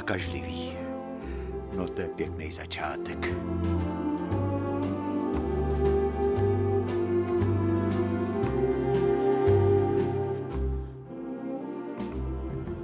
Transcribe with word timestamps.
nakažlivý. 0.00 0.72
No 1.76 1.88
to 1.88 2.00
je 2.00 2.08
pěkný 2.08 2.52
začátek. 2.52 3.34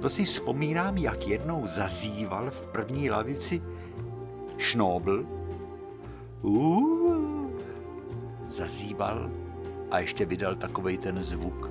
To 0.01 0.09
si 0.09 0.25
vzpomínám, 0.25 0.97
jak 0.97 1.27
jednou 1.27 1.67
zazýval 1.67 2.49
v 2.49 2.67
první 2.67 3.09
lavici 3.09 3.61
šnobl. 4.57 5.25
Uh, 6.41 7.49
zazýval 8.47 9.31
a 9.91 9.99
ještě 9.99 10.25
vydal 10.25 10.55
takovej 10.55 10.97
ten 10.97 11.17
zvuk. 11.23 11.69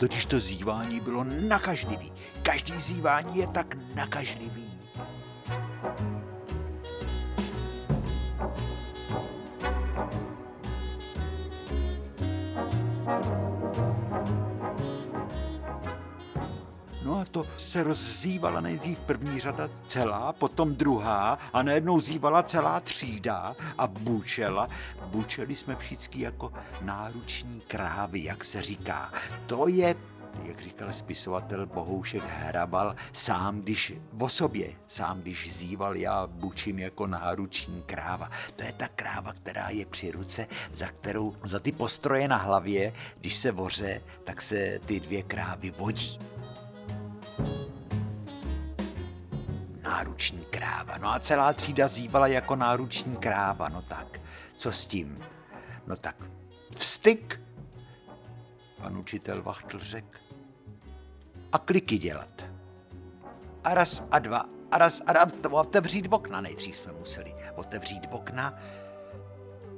Totiž 0.00 0.26
to 0.26 0.40
zývání 0.40 1.00
bylo 1.00 1.24
nakažlivý. 1.24 2.12
Každý 2.42 2.80
zývání 2.80 3.38
je 3.38 3.46
tak 3.46 3.76
nakažlivý. 3.94 4.69
Se 17.80 17.84
rozzývala 17.84 18.60
nejdřív 18.60 18.98
první 18.98 19.40
řada 19.40 19.68
celá, 19.86 20.32
potom 20.32 20.76
druhá 20.76 21.38
a 21.52 21.62
najednou 21.62 22.00
zývala 22.00 22.42
celá 22.42 22.80
třída 22.80 23.54
a 23.78 23.86
bučela. 23.86 24.68
Bučeli 25.06 25.54
jsme 25.54 25.76
všichni 25.76 26.22
jako 26.22 26.52
náruční 26.82 27.60
krávy, 27.60 28.24
jak 28.24 28.44
se 28.44 28.62
říká. 28.62 29.12
To 29.46 29.68
je 29.68 29.96
jak 30.44 30.60
říkal 30.60 30.92
spisovatel 30.92 31.66
Bohoušek 31.66 32.22
Hrabal, 32.26 32.96
sám 33.12 33.60
když 33.60 33.92
o 34.18 34.28
sobě, 34.28 34.72
sám 34.86 35.20
když 35.20 35.56
zýval, 35.56 35.96
já 35.96 36.26
bučím 36.26 36.78
jako 36.78 37.06
náruční 37.06 37.82
kráva. 37.82 38.30
To 38.56 38.64
je 38.64 38.72
ta 38.72 38.88
kráva, 38.88 39.32
která 39.32 39.68
je 39.68 39.86
při 39.86 40.10
ruce, 40.10 40.46
za 40.72 40.86
kterou, 40.86 41.34
za 41.44 41.58
ty 41.58 41.72
postroje 41.72 42.28
na 42.28 42.36
hlavě, 42.36 42.92
když 43.20 43.36
se 43.36 43.52
voře, 43.52 44.02
tak 44.24 44.42
se 44.42 44.80
ty 44.86 45.00
dvě 45.00 45.22
krávy 45.22 45.70
vodí. 45.70 46.18
Náruční 49.82 50.44
kráva. 50.44 50.98
No 50.98 51.12
a 51.12 51.20
celá 51.20 51.52
třída 51.52 51.88
zývala 51.88 52.26
jako 52.26 52.56
náruční 52.56 53.16
kráva. 53.16 53.68
No 53.68 53.82
tak, 53.82 54.20
co 54.54 54.72
s 54.72 54.86
tím? 54.86 55.24
No 55.86 55.96
tak, 55.96 56.16
vstyk, 56.76 57.40
pan 58.82 58.98
učitel 58.98 59.42
Vachtl 59.42 59.78
řekl. 59.78 60.18
A 61.52 61.58
kliky 61.58 61.98
dělat. 61.98 62.46
A 63.64 63.74
raz 63.74 64.04
a 64.10 64.18
dva, 64.18 64.44
a 64.70 64.78
raz 64.78 65.02
a 65.06 65.24
dva, 65.24 65.60
otevřít 65.60 66.08
okna. 66.10 66.40
Nejdřív 66.40 66.76
jsme 66.76 66.92
museli 66.92 67.34
otevřít 67.54 68.06
okna 68.10 68.58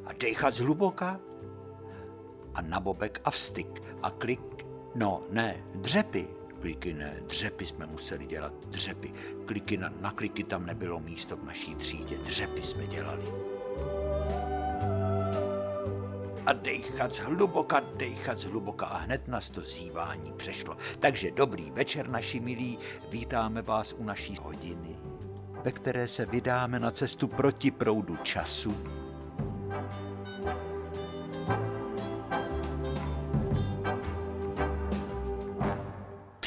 a 0.06 0.12
dechat 0.12 0.54
zhluboka 0.54 1.20
a 2.54 2.62
na 2.62 2.80
bobek 2.80 3.20
a 3.24 3.30
vstyk 3.30 3.82
a 4.02 4.10
klik, 4.10 4.66
no 4.94 5.22
ne, 5.30 5.56
dřepy, 5.74 6.28
kliky 6.62 6.94
ne, 6.94 7.16
dřepy 7.28 7.66
jsme 7.66 7.86
museli 7.86 8.26
dělat, 8.26 8.52
dřepy. 8.66 9.12
Kliky 9.44 9.76
na, 9.76 9.92
na 10.00 10.10
kliky 10.10 10.44
tam 10.44 10.66
nebylo 10.66 11.00
místo 11.00 11.36
v 11.36 11.44
naší 11.44 11.74
třídě, 11.74 12.16
dřepy 12.16 12.62
jsme 12.62 12.86
dělali. 12.86 13.24
A 16.46 16.52
dejchat 16.52 17.18
hluboka, 17.18 17.80
dejchat 17.96 18.44
hluboka 18.44 18.86
a 18.86 18.98
hned 18.98 19.28
nás 19.28 19.50
to 19.50 19.60
zývání 19.60 20.32
přešlo. 20.36 20.76
Takže 21.00 21.30
dobrý 21.30 21.70
večer, 21.70 22.08
naši 22.08 22.40
milí, 22.40 22.78
vítáme 23.10 23.62
vás 23.62 23.94
u 23.98 24.04
naší 24.04 24.34
hodiny, 24.42 24.96
ve 25.64 25.72
které 25.72 26.08
se 26.08 26.26
vydáme 26.26 26.80
na 26.80 26.90
cestu 26.90 27.28
proti 27.28 27.70
proudu 27.70 28.16
času, 28.16 28.76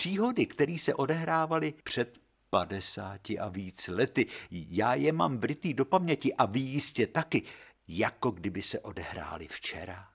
příhody, 0.06 0.46
které 0.46 0.78
se 0.80 0.94
odehrávaly 0.94 1.74
před 1.84 2.20
50 2.50 3.30
a 3.40 3.50
víc 3.50 3.88
lety. 3.88 4.26
Já 4.52 4.94
je 4.94 5.12
mám 5.12 5.38
vrytý 5.38 5.74
do 5.74 5.86
paměti 5.86 6.34
a 6.34 6.46
vy 6.46 6.60
jistě 6.60 7.08
taky, 7.08 7.44
jako 7.88 8.32
kdyby 8.32 8.62
se 8.62 8.80
odehrály 8.80 9.48
včera. 9.48 10.10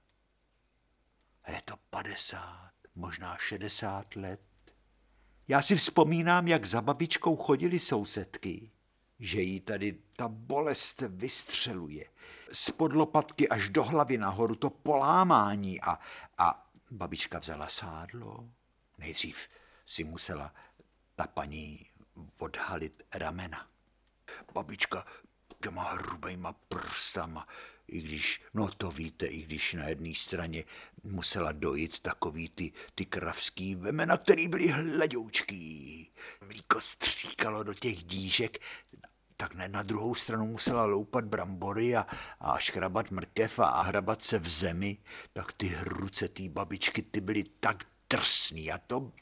A 1.44 1.52
je 1.52 1.62
to 1.64 1.74
50, 1.90 2.70
možná 2.94 3.36
60 3.40 4.16
let. 4.16 4.40
Já 5.48 5.62
si 5.62 5.76
vzpomínám, 5.76 6.48
jak 6.48 6.66
za 6.66 6.82
babičkou 6.82 7.36
chodili 7.36 7.78
sousedky, 7.78 8.70
že 9.18 9.40
jí 9.40 9.60
tady 9.60 9.98
ta 10.16 10.28
bolest 10.28 11.02
vystřeluje. 11.08 12.04
Z 12.52 12.70
podlopatky 12.70 13.48
až 13.48 13.68
do 13.68 13.84
hlavy 13.84 14.18
nahoru 14.18 14.54
to 14.54 14.70
polámání 14.70 15.80
a, 15.80 15.98
a 16.38 16.66
babička 16.90 17.38
vzala 17.38 17.68
sádlo. 17.68 18.50
Nejdřív 18.98 19.46
si 19.90 20.04
musela 20.04 20.54
ta 21.16 21.26
paní 21.26 21.86
odhalit 22.38 23.02
ramena. 23.14 23.68
Babička 24.54 25.06
těma 25.62 25.82
hrubejma 25.82 26.52
prstama, 26.52 27.48
i 27.88 28.02
když, 28.02 28.42
no 28.54 28.68
to 28.68 28.90
víte, 28.90 29.26
i 29.26 29.42
když 29.42 29.74
na 29.74 29.88
jedné 29.88 30.14
straně 30.14 30.64
musela 31.02 31.52
dojít 31.52 32.00
takový 32.00 32.48
ty, 32.48 32.72
ty 32.94 33.06
kravský 33.06 33.74
vemena, 33.74 34.16
který 34.16 34.48
byly 34.48 34.68
hladoučký. 34.68 36.10
Mlíko 36.46 36.80
stříkalo 36.80 37.62
do 37.62 37.74
těch 37.74 38.04
dížek, 38.04 38.58
tak 39.36 39.54
ne, 39.54 39.68
na 39.68 39.82
druhou 39.82 40.14
stranu 40.14 40.46
musela 40.46 40.84
loupat 40.84 41.24
brambory 41.24 41.96
a, 41.96 42.06
a 42.40 42.58
škrabat 42.58 43.10
mrkev 43.10 43.58
a, 43.58 43.66
a 43.66 43.82
hrabat 43.82 44.22
se 44.22 44.38
v 44.38 44.48
zemi, 44.48 44.98
tak 45.32 45.52
ty 45.52 45.66
hruce 45.66 46.28
té 46.28 46.48
babičky, 46.48 47.02
ty 47.02 47.20
byly 47.20 47.44
tak 47.60 47.84
drsný 48.10 48.72
a 48.72 48.78
to, 48.78 49.12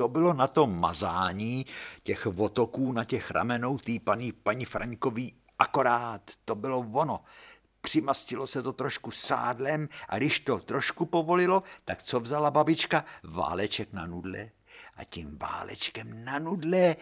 to 0.00 0.08
bylo 0.08 0.32
na 0.32 0.46
tom 0.46 0.80
mazání 0.80 1.66
těch 2.02 2.26
votoků 2.26 2.92
na 2.92 3.04
těch 3.04 3.30
ramenou 3.30 3.78
té 3.78 3.92
paní, 4.04 4.32
paní 4.32 4.64
Fraňkový 4.64 5.34
akorát, 5.58 6.30
to 6.44 6.54
bylo 6.54 6.78
ono. 6.78 7.20
Přimastilo 7.80 8.46
se 8.46 8.62
to 8.62 8.72
trošku 8.72 9.10
sádlem 9.10 9.88
a 10.08 10.16
když 10.16 10.40
to 10.40 10.58
trošku 10.58 11.06
povolilo, 11.06 11.62
tak 11.84 12.02
co 12.02 12.20
vzala 12.20 12.50
babička? 12.50 13.04
Váleček 13.22 13.92
na 13.92 14.06
nudle 14.06 14.50
a 14.96 15.04
tím 15.04 15.38
válečkem 15.38 16.24
na 16.24 16.38
nudle 16.38 16.96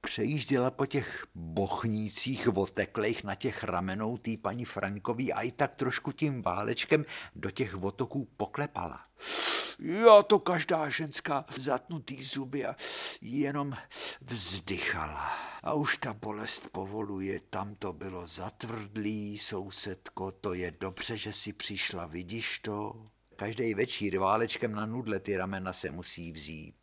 přejížděla 0.00 0.70
po 0.70 0.86
těch 0.86 1.26
bochnících 1.34 2.56
oteklejch 2.56 3.24
na 3.24 3.34
těch 3.34 3.64
ramenou 3.64 4.16
té 4.16 4.30
paní 4.36 4.64
Frankový 4.64 5.32
a 5.32 5.40
i 5.40 5.52
tak 5.52 5.74
trošku 5.74 6.12
tím 6.12 6.42
válečkem 6.42 7.04
do 7.36 7.50
těch 7.50 7.82
otoků 7.82 8.28
poklepala. 8.36 9.00
Já 9.78 10.22
to 10.22 10.38
každá 10.38 10.88
ženská 10.88 11.44
zatnutý 11.56 12.22
zuby 12.22 12.66
a 12.66 12.76
jenom 13.20 13.72
vzdychala. 14.20 15.32
A 15.62 15.74
už 15.74 15.96
ta 15.96 16.14
bolest 16.14 16.68
povoluje, 16.72 17.40
tam 17.50 17.74
to 17.74 17.92
bylo 17.92 18.26
zatvrdlý, 18.26 19.38
sousedko, 19.38 20.32
to 20.32 20.54
je 20.54 20.70
dobře, 20.80 21.16
že 21.16 21.32
si 21.32 21.52
přišla, 21.52 22.06
vidíš 22.06 22.58
to? 22.58 23.06
Každý 23.36 23.74
večír 23.74 24.18
válečkem 24.18 24.72
na 24.72 24.86
nudle 24.86 25.20
ty 25.20 25.36
ramena 25.36 25.72
se 25.72 25.90
musí 25.90 26.32
vzít. 26.32 26.76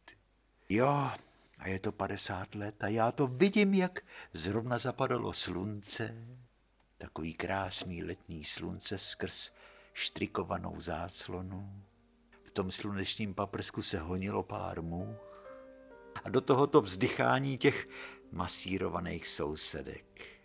Jo, 0.70 1.12
a 1.58 1.68
je 1.68 1.80
to 1.80 1.92
50 1.92 2.56
let 2.56 2.76
a 2.84 2.88
já 2.88 3.12
to 3.12 3.28
vidím, 3.28 3.74
jak 3.74 4.00
zrovna 4.34 4.78
zapadalo 4.78 5.34
slunce, 5.34 6.16
takový 6.98 7.34
krásný 7.34 8.04
letní 8.04 8.44
slunce 8.44 8.98
skrz 8.98 9.52
štrikovanou 9.94 10.82
záclonu. 10.82 11.84
V 12.44 12.52
tom 12.52 12.72
slunečním 12.72 13.34
paprsku 13.34 13.82
se 13.82 14.00
honilo 14.00 14.44
pár 14.44 14.82
much 14.82 15.38
a 16.24 16.30
do 16.30 16.42
tohoto 16.42 16.82
vzdychání 16.82 17.58
těch 17.58 17.88
masírovaných 18.32 19.28
sousedek. 19.28 20.37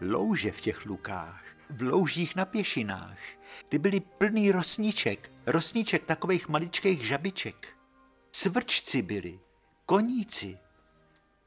Louže 0.00 0.52
v 0.52 0.60
těch 0.60 0.86
lukách 0.86 1.58
v 1.70 1.82
loužích 1.82 2.36
na 2.36 2.44
pěšinách. 2.44 3.18
Ty 3.68 3.78
byly 3.78 4.00
plný 4.00 4.52
rosníček, 4.52 5.32
rosníček 5.46 6.06
takových 6.06 6.48
maličkých 6.48 7.06
žabiček. 7.06 7.68
Cvrčci 8.30 9.02
byli, 9.02 9.40
koníci, 9.86 10.58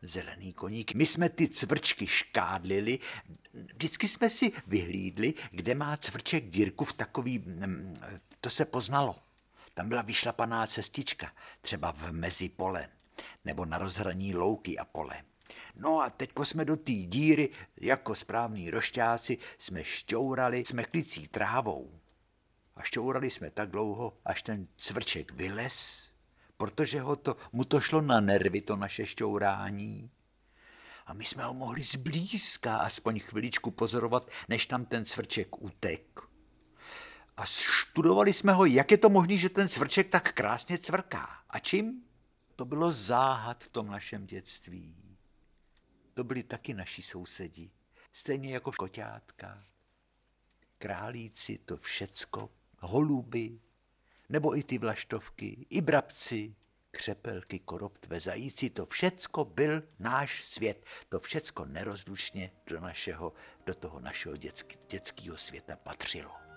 zelený 0.02 0.54
koník. 0.54 0.94
My 0.94 1.06
jsme 1.06 1.30
ty 1.30 1.50
cvrčky 1.50 2.08
škádlili, 2.08 3.00
vždycky 3.54 4.08
jsme 4.08 4.30
si 4.30 4.52
vyhlídli, 4.68 5.34
kde 5.52 5.76
má 5.76 5.98
cvrček 5.98 6.50
dírku 6.50 6.86
v 6.86 6.94
takový, 6.94 7.40
mm, 7.40 7.98
to 8.42 8.50
se 8.50 8.66
poznalo. 8.66 9.16
Tam 9.74 9.90
byla 9.90 10.02
vyšlapaná 10.02 10.68
cestička, 10.68 11.32
třeba 11.62 11.92
v 11.92 12.12
mezi 12.12 12.50
pole, 12.50 12.90
nebo 13.46 13.66
na 13.66 13.78
rozhraní 13.78 14.36
louky 14.36 14.78
a 14.78 14.86
pole. 14.86 15.24
No 15.76 16.02
a 16.02 16.10
teďko 16.10 16.46
jsme 16.46 16.66
do 16.66 16.78
té 16.78 16.92
díry, 16.92 17.50
jako 17.82 18.16
správní 18.16 18.70
rošťáci, 18.70 19.38
jsme 19.58 19.84
šťourali 19.84 20.66
smeklicí 20.66 21.28
trávou. 21.28 22.00
A 22.76 22.84
šťourali 22.84 23.30
jsme 23.30 23.52
tak 23.52 23.70
dlouho, 23.70 24.18
až 24.26 24.42
ten 24.42 24.68
cvrček 24.78 25.32
vylez, 25.32 26.12
protože 26.58 27.02
ho 27.02 27.16
to, 27.16 27.38
mu 27.52 27.64
to 27.64 27.80
šlo 27.80 28.02
na 28.02 28.20
nervy, 28.20 28.62
to 28.62 28.76
naše 28.76 29.06
šťourání. 29.06 30.12
A 31.06 31.14
my 31.14 31.26
jsme 31.26 31.44
ho 31.44 31.54
mohli 31.54 31.84
zblízka 31.84 32.78
aspoň 32.78 33.20
chviličku 33.20 33.72
pozorovat, 33.72 34.30
než 34.50 34.66
tam 34.66 34.86
ten 34.86 35.06
cvrček 35.06 35.62
utek. 35.62 36.20
A 37.38 37.46
studovali 37.46 38.34
jsme 38.34 38.54
ho, 38.54 38.66
jak 38.66 38.92
je 38.92 38.98
to 38.98 39.10
možné, 39.10 39.38
že 39.38 39.50
ten 39.50 39.70
cvrček 39.70 40.10
tak 40.10 40.34
krásně 40.34 40.78
cvrká. 40.78 41.30
A 41.50 41.60
čím? 41.60 42.04
To 42.56 42.66
bylo 42.66 42.92
záhad 42.92 43.64
v 43.64 43.70
tom 43.70 43.88
našem 43.88 44.26
dětství. 44.26 45.11
To 46.14 46.24
byli 46.24 46.44
taky 46.44 46.74
naši 46.74 47.02
sousedi, 47.02 47.72
stejně 48.12 48.54
jako 48.54 48.72
koťátka, 48.72 49.64
králíci, 50.78 51.58
to 51.58 51.78
všecko, 51.78 52.50
holuby, 52.80 53.60
nebo 54.30 54.58
i 54.58 54.64
ty 54.64 54.78
vlaštovky, 54.78 55.66
i 55.70 55.82
brabci, 55.82 56.56
křepelky, 56.92 57.60
koroptve, 57.60 58.20
zajíci, 58.20 58.70
to 58.70 58.86
všecko 58.86 59.46
byl 59.46 59.84
náš 60.00 60.44
svět. 60.44 60.86
To 61.10 61.20
všecko 61.20 61.66
nerozlučně 61.66 62.52
do, 62.68 62.80
našeho, 62.80 63.34
do 63.66 63.76
toho 63.76 64.00
našeho 64.00 64.38
dětského 64.88 65.38
světa 65.38 65.76
patřilo. 65.76 66.51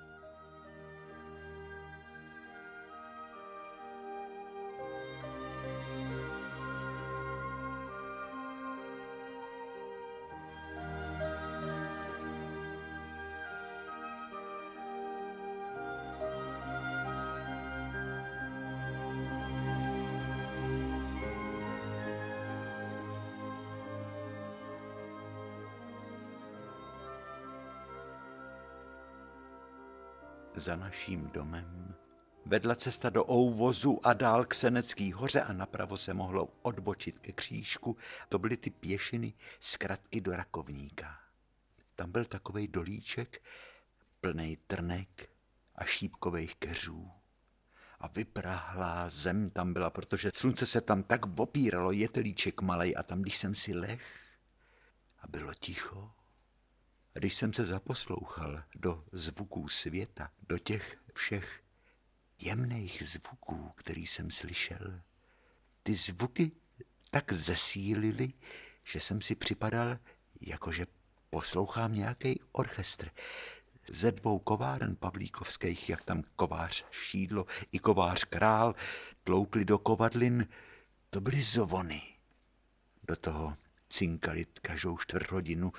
Za 30.64 30.76
naším 30.76 31.30
domem. 31.30 31.94
Vedla 32.46 32.74
cesta 32.74 33.10
do 33.10 33.30
Ouvozu 33.30 34.00
a 34.06 34.12
dál 34.12 34.44
k 34.44 34.54
Senecký 34.54 35.12
hoře 35.12 35.40
a 35.40 35.52
napravo 35.52 35.96
se 35.96 36.14
mohlo 36.14 36.48
odbočit 36.62 37.18
ke 37.18 37.32
křížku. 37.32 37.96
To 38.28 38.38
byly 38.38 38.56
ty 38.56 38.70
pěšiny 38.70 39.32
zkratky 39.60 40.20
do 40.20 40.36
Rakovníka. 40.36 41.18
Tam 41.96 42.12
byl 42.12 42.24
takový 42.24 42.68
dolíček 42.68 43.42
plný 44.20 44.56
trnek 44.66 45.30
a 45.74 45.84
šípkových 45.84 46.54
keřů. 46.54 47.10
A 48.00 48.08
vyprahlá 48.08 49.10
zem 49.10 49.50
tam 49.50 49.72
byla, 49.72 49.90
protože 49.90 50.30
slunce 50.34 50.66
se 50.66 50.80
tam 50.80 51.02
tak 51.02 51.38
opíralo, 51.38 51.92
jetelíček 51.92 52.60
malej 52.60 52.94
a 52.98 53.02
tam, 53.02 53.22
když 53.22 53.36
jsem 53.36 53.54
si 53.54 53.74
leh 53.74 54.02
a 55.20 55.28
bylo 55.28 55.54
ticho, 55.54 56.10
když 57.14 57.34
jsem 57.34 57.52
se 57.52 57.64
zaposlouchal 57.64 58.62
do 58.74 59.04
zvuků 59.12 59.68
světa, 59.68 60.30
do 60.48 60.58
těch 60.58 60.96
všech 61.14 61.60
jemných 62.40 63.02
zvuků, 63.06 63.72
který 63.74 64.06
jsem 64.06 64.30
slyšel, 64.30 65.00
ty 65.82 65.94
zvuky 65.94 66.52
tak 67.10 67.32
zesílily, 67.32 68.32
že 68.84 69.00
jsem 69.00 69.20
si 69.20 69.34
připadal, 69.34 69.98
jakože 70.40 70.86
poslouchám 71.30 71.94
nějaký 71.94 72.40
orchestr. 72.52 73.10
Ze 73.88 74.12
dvou 74.12 74.38
kováren 74.38 74.96
pavlíkovských, 74.96 75.88
jak 75.88 76.04
tam 76.04 76.22
kovář 76.36 76.84
Šídlo 76.90 77.46
i 77.72 77.78
kovář 77.78 78.24
Král 78.24 78.74
tloukli 79.24 79.64
do 79.64 79.78
kovadlin, 79.78 80.48
to 81.10 81.20
byly 81.20 81.42
zovony. 81.42 82.02
Do 83.08 83.16
toho 83.16 83.54
cinkali 83.88 84.46
každou 84.62 84.98
čtvrt 84.98 85.30
hodinu 85.30 85.72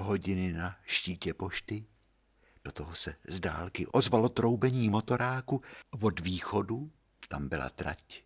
hodiny 0.00 0.52
na 0.52 0.76
štítě 0.86 1.34
pošty. 1.34 1.86
Do 2.64 2.72
toho 2.72 2.94
se 2.94 3.14
z 3.28 3.40
dálky 3.40 3.86
ozvalo 3.86 4.28
troubení 4.28 4.88
motoráku. 4.88 5.62
Od 6.02 6.20
východu 6.20 6.90
tam 7.28 7.48
byla 7.48 7.70
trať 7.70 8.22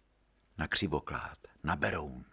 na 0.59 0.69
Křivoklád, 0.69 1.39
na 1.65 1.77
Beroun. 1.77 2.25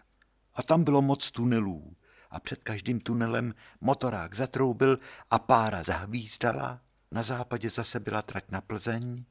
A 0.54 0.64
tam 0.64 0.84
bylo 0.84 1.02
moc 1.02 1.32
tunelů. 1.32 1.96
A 2.30 2.40
před 2.40 2.64
každým 2.64 3.00
tunelem 3.00 3.54
motorák 3.82 4.36
zatroubil 4.36 5.00
a 5.32 5.40
pára 5.40 5.84
zahvízdala. 5.84 6.82
Na 7.12 7.24
západě 7.24 7.70
zase 7.70 8.00
byla 8.00 8.22
trať 8.22 8.52
na 8.52 8.62
Plzeň. 8.62 9.26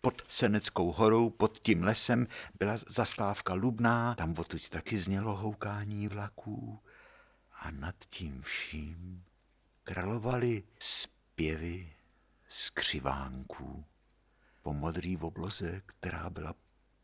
Pod 0.00 0.22
Seneckou 0.28 0.92
horou, 0.92 1.30
pod 1.30 1.58
tím 1.58 1.82
lesem 1.82 2.26
byla 2.58 2.74
zastávka 2.88 3.54
Lubná, 3.54 4.14
tam 4.14 4.34
odtud 4.38 4.68
taky 4.68 4.98
znělo 4.98 5.36
houkání 5.36 6.08
vlaků. 6.08 6.80
A 7.60 7.70
nad 7.70 7.94
tím 8.08 8.42
vším 8.42 9.24
Královaly 9.90 10.62
zpěvy 10.78 11.92
skřivánků 12.48 13.84
po 14.62 14.72
modrý 14.72 15.16
obloze, 15.16 15.82
která 15.86 16.30
byla 16.30 16.54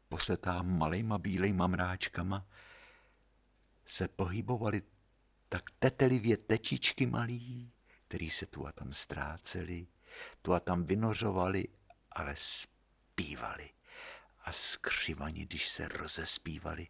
posetá 0.08 0.62
malejma 0.62 1.18
bílejma 1.18 1.66
mráčkama, 1.66 2.46
se 3.86 4.08
pohybovaly 4.08 4.82
tak 5.48 5.70
tetelivě 5.78 6.36
tečičky 6.36 7.06
malý, 7.06 7.72
který 8.06 8.30
se 8.30 8.46
tu 8.46 8.66
a 8.66 8.72
tam 8.72 8.94
ztráceli, 8.94 9.86
tu 10.42 10.54
a 10.54 10.60
tam 10.60 10.84
vynořovali, 10.84 11.68
ale 12.12 12.34
zpívali. 12.38 13.70
A 14.44 14.52
skřivani, 14.52 15.46
když 15.46 15.68
se 15.68 15.88
rozespívali 15.88 16.88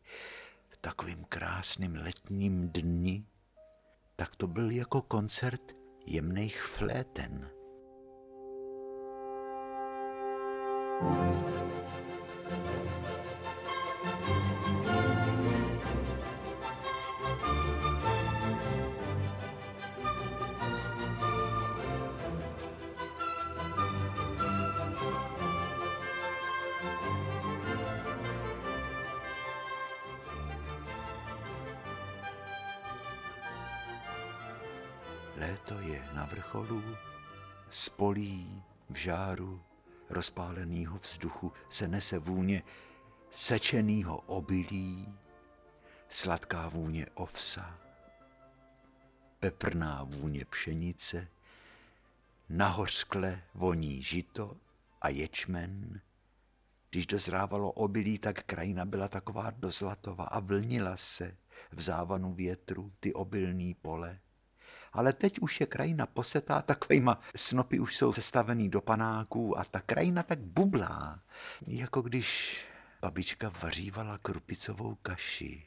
v 0.69 0.76
takovým 0.76 1.25
krásným 1.25 1.95
letním 1.95 2.69
dni, 2.69 3.26
tak 4.17 4.37
to 4.37 4.47
byl 4.47 4.71
jako 4.71 5.03
koncert 5.03 5.75
jemných 6.07 6.55
fléten. 6.63 7.51
Léto 11.03 11.46
na 36.57 36.63
vrcholu, 36.63 36.97
z 37.71 37.89
polí, 37.89 38.63
v 38.91 38.97
žáru 38.97 39.63
rozpáleného 40.11 40.99
vzduchu 40.99 41.53
se 41.69 41.89
nese 41.89 42.19
vůně 42.19 42.63
sečenýho 43.31 44.17
obilí, 44.17 45.09
sladká 46.09 46.69
vůně 46.69 47.07
ovsa, 47.15 47.79
peprná 49.39 50.05
vůně 50.05 50.45
pšenice, 50.45 51.29
nahořkle 52.49 53.43
voní 53.55 54.03
žito 54.03 54.57
a 55.01 55.09
ječmen. 55.09 56.01
Když 56.91 57.07
dozrávalo 57.07 57.73
obilí, 57.73 58.19
tak 58.19 58.43
krajina 58.43 58.85
byla 58.85 59.09
taková 59.09 59.51
dozlatová 59.51 60.25
a 60.25 60.41
vlnila 60.41 60.97
se 60.97 61.37
v 61.73 61.81
závanu 61.81 62.35
větru 62.35 62.93
ty 63.01 63.13
obilní 63.13 63.75
pole 63.75 64.21
ale 64.97 65.12
teď 65.12 65.38
už 65.38 65.61
je 65.61 65.67
krajina 65.67 66.07
posetá 66.07 66.62
takovýma 66.62 67.21
snopy 67.37 67.79
už 67.81 67.97
jsou 67.97 68.12
sestavený 68.12 68.69
do 68.69 68.81
panáků 68.81 69.59
a 69.59 69.65
ta 69.65 69.81
krajina 69.81 70.23
tak 70.23 70.38
bublá, 70.38 71.21
jako 71.67 72.03
když 72.03 72.61
babička 73.00 73.53
vařívala 73.62 74.19
krupicovou 74.19 74.95
kaši. 74.95 75.62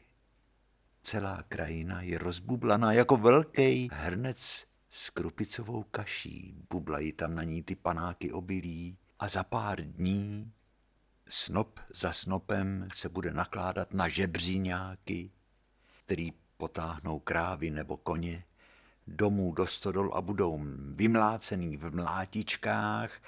Celá 1.01 1.43
krajina 1.49 2.01
je 2.01 2.17
rozbublaná 2.17 2.93
jako 2.93 3.17
velký 3.17 3.89
hrnec 3.93 4.65
s 4.89 5.09
krupicovou 5.09 5.83
kaší, 5.83 6.55
bublají 6.69 7.13
tam 7.13 7.35
na 7.35 7.43
ní 7.43 7.63
ty 7.63 7.75
panáky 7.75 8.31
obilí 8.31 8.97
a 9.19 9.27
za 9.27 9.43
pár 9.43 9.81
dní 9.81 10.53
snop 11.29 11.79
za 11.93 12.13
snopem 12.13 12.87
se 12.93 13.09
bude 13.09 13.33
nakládat 13.33 13.93
na 13.93 14.07
žebříňáky, 14.07 15.31
který 16.03 16.31
potáhnou 16.57 17.19
krávy 17.19 17.69
nebo 17.69 17.97
koně 17.97 18.43
domů 19.09 19.51
do 19.51 19.67
stodol 19.67 20.11
a 20.13 20.21
budou 20.21 20.59
vymlácený 20.93 21.77
v 21.77 21.95
mlátičkách. 21.95 23.21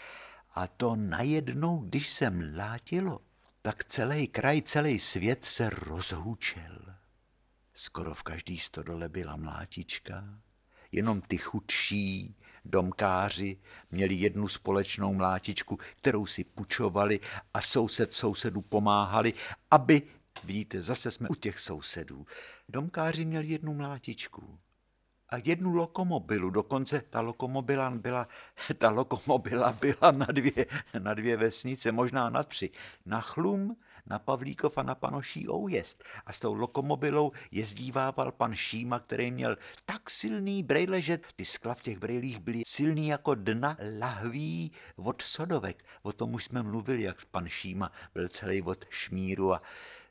A 0.54 0.68
to 0.68 0.96
najednou, 0.96 1.78
když 1.78 2.10
se 2.10 2.30
mlátilo, 2.30 3.20
tak 3.62 3.86
celý 3.86 4.28
kraj, 4.28 4.62
celý 4.62 5.00
svět 5.00 5.46
se 5.46 5.70
rozhučel. 5.70 6.96
Skoro 7.74 8.14
v 8.14 8.24
každý 8.24 8.60
stodole 8.60 9.10
byla 9.10 9.36
mlátička, 9.36 10.24
jenom 10.92 11.22
ty 11.22 11.38
chudší 11.38 12.36
domkáři 12.66 13.58
měli 13.92 14.16
jednu 14.16 14.48
společnou 14.48 15.14
mlátičku, 15.14 15.80
kterou 15.98 16.26
si 16.26 16.44
pučovali 16.44 17.20
a 17.54 17.62
soused 17.62 18.14
sousedu 18.14 18.62
pomáhali, 18.62 19.34
aby, 19.72 20.02
vidíte, 20.44 20.82
zase 20.82 21.12
jsme 21.12 21.30
u 21.30 21.36
těch 21.36 21.60
sousedů, 21.60 22.26
domkáři 22.70 23.26
měli 23.26 23.48
jednu 23.48 23.74
mlátičku 23.74 24.60
jednu 25.38 25.74
lokomobilu. 25.74 26.50
Dokonce 26.50 27.02
ta 27.10 27.22
lokomobila 27.22 27.90
byla, 27.90 28.28
ta 28.78 28.90
lokomobila 28.90 29.72
byla 29.72 30.12
na 30.12 30.26
dvě, 30.26 30.66
na 31.00 31.14
dvě 31.14 31.38
vesnice, 31.38 31.92
možná 31.92 32.30
na 32.30 32.44
tři. 32.44 32.70
Na 33.06 33.22
Chlum, 33.22 33.78
na 34.06 34.20
Pavlíkov 34.20 34.78
a 34.78 34.84
na 34.84 34.96
Panoší 34.96 35.50
Oujezd. 35.50 36.04
A 36.26 36.34
s 36.34 36.40
tou 36.40 36.54
lokomobilou 36.54 37.32
jezdívával 37.52 38.32
pan 38.32 38.56
Šíma, 38.56 39.00
který 39.00 39.32
měl 39.32 39.58
tak 39.86 40.10
silný 40.10 40.64
brejle, 40.64 41.02
že 41.02 41.20
ty 41.36 41.46
skla 41.46 41.74
v 41.74 41.82
těch 41.82 42.00
brejlích 42.00 42.40
byly 42.40 42.62
silný 42.68 43.08
jako 43.08 43.36
dna 43.36 43.78
lahví 44.00 44.72
od 44.96 45.22
sodovek. 45.22 45.86
O 46.02 46.14
tom 46.14 46.34
už 46.34 46.44
jsme 46.44 46.64
mluvili, 46.64 47.02
jak 47.02 47.26
pan 47.26 47.50
Šíma 47.50 47.92
byl 48.14 48.28
celý 48.28 48.62
od 48.62 48.86
šmíru 48.90 49.54
a 49.54 49.62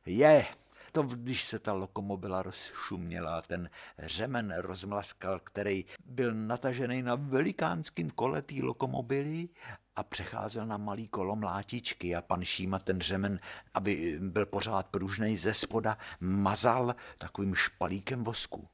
je, 0.06 0.46
to, 0.92 1.02
když 1.02 1.44
se 1.44 1.58
ta 1.58 1.72
lokomobila 1.72 2.42
rozšuměla, 2.42 3.42
ten 3.42 3.70
řemen 3.98 4.54
rozmlaskal, 4.56 5.40
který 5.40 5.84
byl 6.04 6.34
natažený 6.34 7.02
na 7.02 7.14
velikánským 7.14 8.10
kole 8.10 8.42
té 8.42 8.54
lokomobily 8.62 9.48
a 9.96 10.02
přecházel 10.02 10.66
na 10.66 10.76
malý 10.76 11.08
kolo 11.08 11.36
mlátičky 11.36 12.16
a 12.16 12.22
pan 12.22 12.44
Šíma 12.44 12.78
ten 12.78 13.00
řemen, 13.00 13.40
aby 13.74 14.18
byl 14.22 14.46
pořád 14.46 14.86
pružnej 14.86 15.36
ze 15.36 15.54
spoda, 15.54 15.98
mazal 16.20 16.94
takovým 17.18 17.54
špalíkem 17.54 18.24
vosku. 18.24 18.68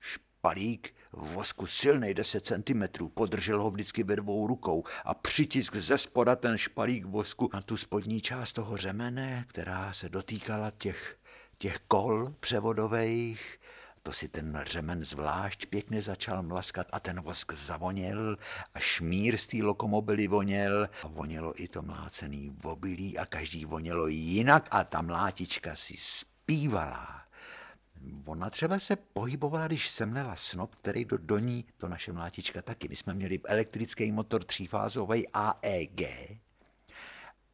Špalík 0.00 0.94
vosku 1.12 1.66
silnej 1.66 2.14
10 2.14 2.46
cm, 2.46 3.08
podržel 3.14 3.62
ho 3.62 3.70
vždycky 3.70 4.02
ve 4.02 4.16
dvou 4.16 4.46
rukou 4.46 4.84
a 5.04 5.14
přitisk 5.14 5.76
ze 5.76 5.98
spoda 5.98 6.36
ten 6.36 6.58
špalík 6.58 7.04
vosku 7.04 7.50
na 7.54 7.62
tu 7.62 7.76
spodní 7.76 8.20
část 8.20 8.52
toho 8.52 8.76
řemene, 8.76 9.44
která 9.48 9.92
se 9.92 10.08
dotýkala 10.08 10.70
těch 10.70 11.16
těch 11.58 11.78
kol 11.88 12.34
převodových, 12.40 13.58
to 14.02 14.12
si 14.12 14.28
ten 14.28 14.62
řemen 14.66 15.04
zvlášť 15.04 15.66
pěkně 15.66 16.02
začal 16.02 16.42
mlaskat 16.42 16.86
a 16.92 17.00
ten 17.00 17.20
vosk 17.20 17.52
zavoněl 17.52 18.36
a 18.74 18.78
šmír 18.78 19.36
z 19.36 19.46
té 19.46 19.56
lokomobily 19.62 20.28
voněl 20.28 20.88
a 21.02 21.08
vonělo 21.08 21.62
i 21.62 21.68
to 21.68 21.82
mlácený 21.82 22.56
obilí 22.64 23.18
a 23.18 23.26
každý 23.26 23.64
vonělo 23.64 24.06
jinak 24.06 24.68
a 24.70 24.84
ta 24.84 25.02
mlátička 25.02 25.76
si 25.76 25.94
zpívala. 25.98 27.22
Ona 28.24 28.50
třeba 28.50 28.78
se 28.78 28.96
pohybovala, 28.96 29.66
když 29.66 29.88
semlela 29.88 30.36
snop, 30.36 30.74
který 30.74 31.04
do, 31.04 31.18
do 31.18 31.38
ní, 31.38 31.64
to 31.76 31.88
naše 31.88 32.12
mlátička 32.12 32.62
taky. 32.62 32.88
My 32.88 32.96
jsme 32.96 33.14
měli 33.14 33.40
elektrický 33.44 34.12
motor 34.12 34.44
třífázový 34.44 35.28
AEG, 35.28 36.00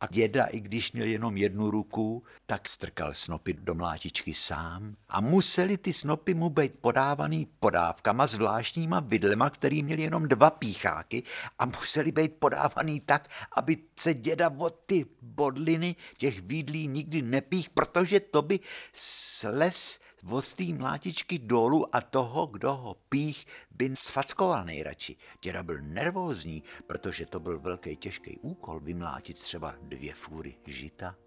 a 0.02 0.06
děda, 0.10 0.44
i 0.44 0.60
když 0.60 0.92
měl 0.92 1.06
jenom 1.06 1.36
jednu 1.36 1.70
ruku, 1.70 2.22
tak 2.46 2.68
strkal 2.68 3.14
snopy 3.14 3.52
do 3.52 3.74
mlátičky 3.74 4.34
sám. 4.34 4.96
A 5.08 5.20
museli 5.20 5.78
ty 5.78 5.92
snopy 5.92 6.34
mu 6.34 6.50
být 6.50 6.78
podávaný 6.80 7.46
podávkama 7.60 8.26
zvláštníma 8.26 9.00
vidlema, 9.00 9.50
který 9.50 9.82
měl 9.82 9.98
jenom 9.98 10.28
dva 10.28 10.50
pícháky 10.50 11.22
a 11.58 11.66
museli 11.66 12.12
být 12.12 12.32
podávaný 12.38 13.00
tak, 13.00 13.28
aby 13.52 13.76
se 13.96 14.14
děda 14.14 14.50
od 14.58 14.82
ty 14.86 15.06
bodliny 15.22 15.96
těch 16.18 16.42
vidlí 16.42 16.86
nikdy 16.86 17.22
nepích, 17.22 17.70
protože 17.70 18.20
to 18.20 18.42
by 18.42 18.60
sles 18.92 20.00
od 20.30 20.54
té 20.54 20.64
mlátičky 20.64 21.38
dolů 21.38 21.96
a 21.96 22.00
toho, 22.00 22.46
kdo 22.46 22.74
ho 22.74 22.94
pích, 23.08 23.46
by 23.70 23.96
sfackoval 23.96 24.64
nejradši. 24.64 25.16
Děda 25.42 25.62
byl 25.62 25.78
nervózní, 25.82 26.62
protože 26.86 27.26
to 27.26 27.40
byl 27.40 27.58
velký 27.58 27.96
těžký 27.96 28.38
úkol 28.38 28.80
vymlátit 28.80 29.40
třeba 29.40 29.74
dvě 29.82 30.14
fůry 30.14 30.54
žita. 30.66 31.21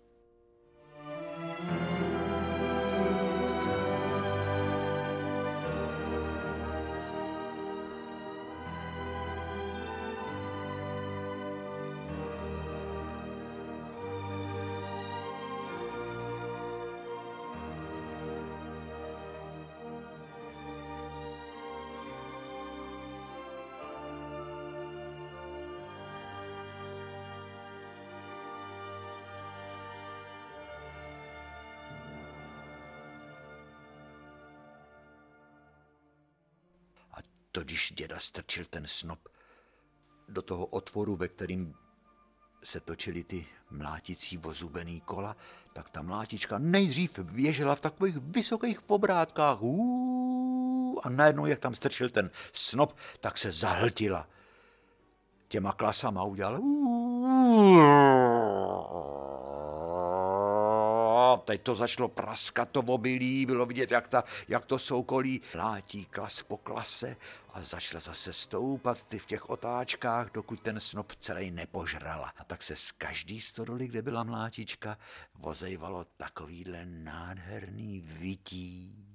To 37.56 37.64
když 37.64 37.94
děda 37.96 38.20
strčil 38.20 38.66
ten 38.70 38.88
snop 38.88 39.20
do 40.30 40.42
toho 40.42 40.66
otvoru, 40.66 41.16
ve 41.16 41.28
kterým 41.28 41.76
se 42.64 42.80
točily 42.80 43.24
ty 43.24 43.48
mláticí 43.70 44.38
vozubený 44.38 45.02
kola, 45.02 45.36
tak 45.74 45.90
ta 45.90 46.02
mlátička 46.02 46.60
nejdřív 46.60 47.20
běžela 47.20 47.76
v 47.76 47.80
takových 47.80 48.18
vysokých 48.18 48.82
pobrátkách 48.82 49.58
a 51.04 51.10
najednou, 51.10 51.46
jak 51.46 51.60
tam 51.60 51.76
strčil 51.76 52.10
ten 52.10 52.32
snop, 52.54 52.98
tak 53.20 53.38
se 53.38 53.52
zahltila 53.52 54.28
těma 55.48 55.72
klasama 55.72 56.24
udělala 56.24 56.60
teď 61.46 61.62
to 61.62 61.76
začalo 61.76 62.08
praskat 62.08 62.70
to 62.70 62.80
obilí, 62.80 63.46
bylo 63.46 63.66
vidět, 63.66 63.92
jak, 63.92 64.08
ta, 64.08 64.24
jak 64.48 64.66
to 64.66 64.80
soukolí 64.80 65.42
látí 65.56 66.06
klas 66.06 66.44
po 66.44 66.58
klase 66.58 67.18
a 67.54 67.62
začala 67.62 68.00
zase 68.00 68.34
stoupat 68.34 69.04
ty 69.04 69.20
v 69.20 69.26
těch 69.26 69.50
otáčkách, 69.50 70.32
dokud 70.32 70.62
ten 70.62 70.80
snop 70.80 71.14
celý 71.20 71.52
nepožrala. 71.52 72.34
A 72.38 72.44
tak 72.44 72.64
se 72.64 72.76
z 72.76 72.92
každý 72.92 73.42
stodoly, 73.42 73.88
kde 73.88 74.02
byla 74.02 74.24
mlátička, 74.24 74.98
vozejvalo 75.36 76.06
takovýhle 76.18 76.86
nádherný 76.86 78.02
vytí, 78.02 79.06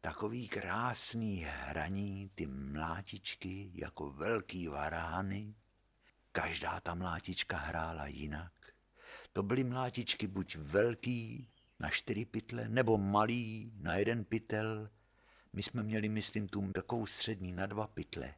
takový 0.00 0.48
krásný 0.48 1.46
hraní, 1.48 2.30
ty 2.34 2.46
mlátičky 2.46 3.70
jako 3.74 4.10
velký 4.10 4.68
varány. 4.68 5.54
Každá 6.32 6.80
ta 6.80 6.94
mlátička 6.94 7.56
hrála 7.56 8.06
jinak. 8.06 8.52
To 9.32 9.42
byly 9.42 9.64
mlátičky 9.64 10.26
buď 10.26 10.56
velký 10.56 11.48
na 11.82 11.90
čtyři 11.90 12.24
pytle, 12.24 12.68
nebo 12.68 12.98
malý 12.98 13.72
na 13.80 13.96
jeden 13.96 14.24
pytel. 14.24 14.88
My 15.52 15.62
jsme 15.62 15.82
měli, 15.82 16.08
myslím, 16.08 16.48
tu 16.48 16.72
takovou 16.72 17.06
střední 17.06 17.52
na 17.52 17.66
dva 17.66 17.86
pytle. 17.86 18.34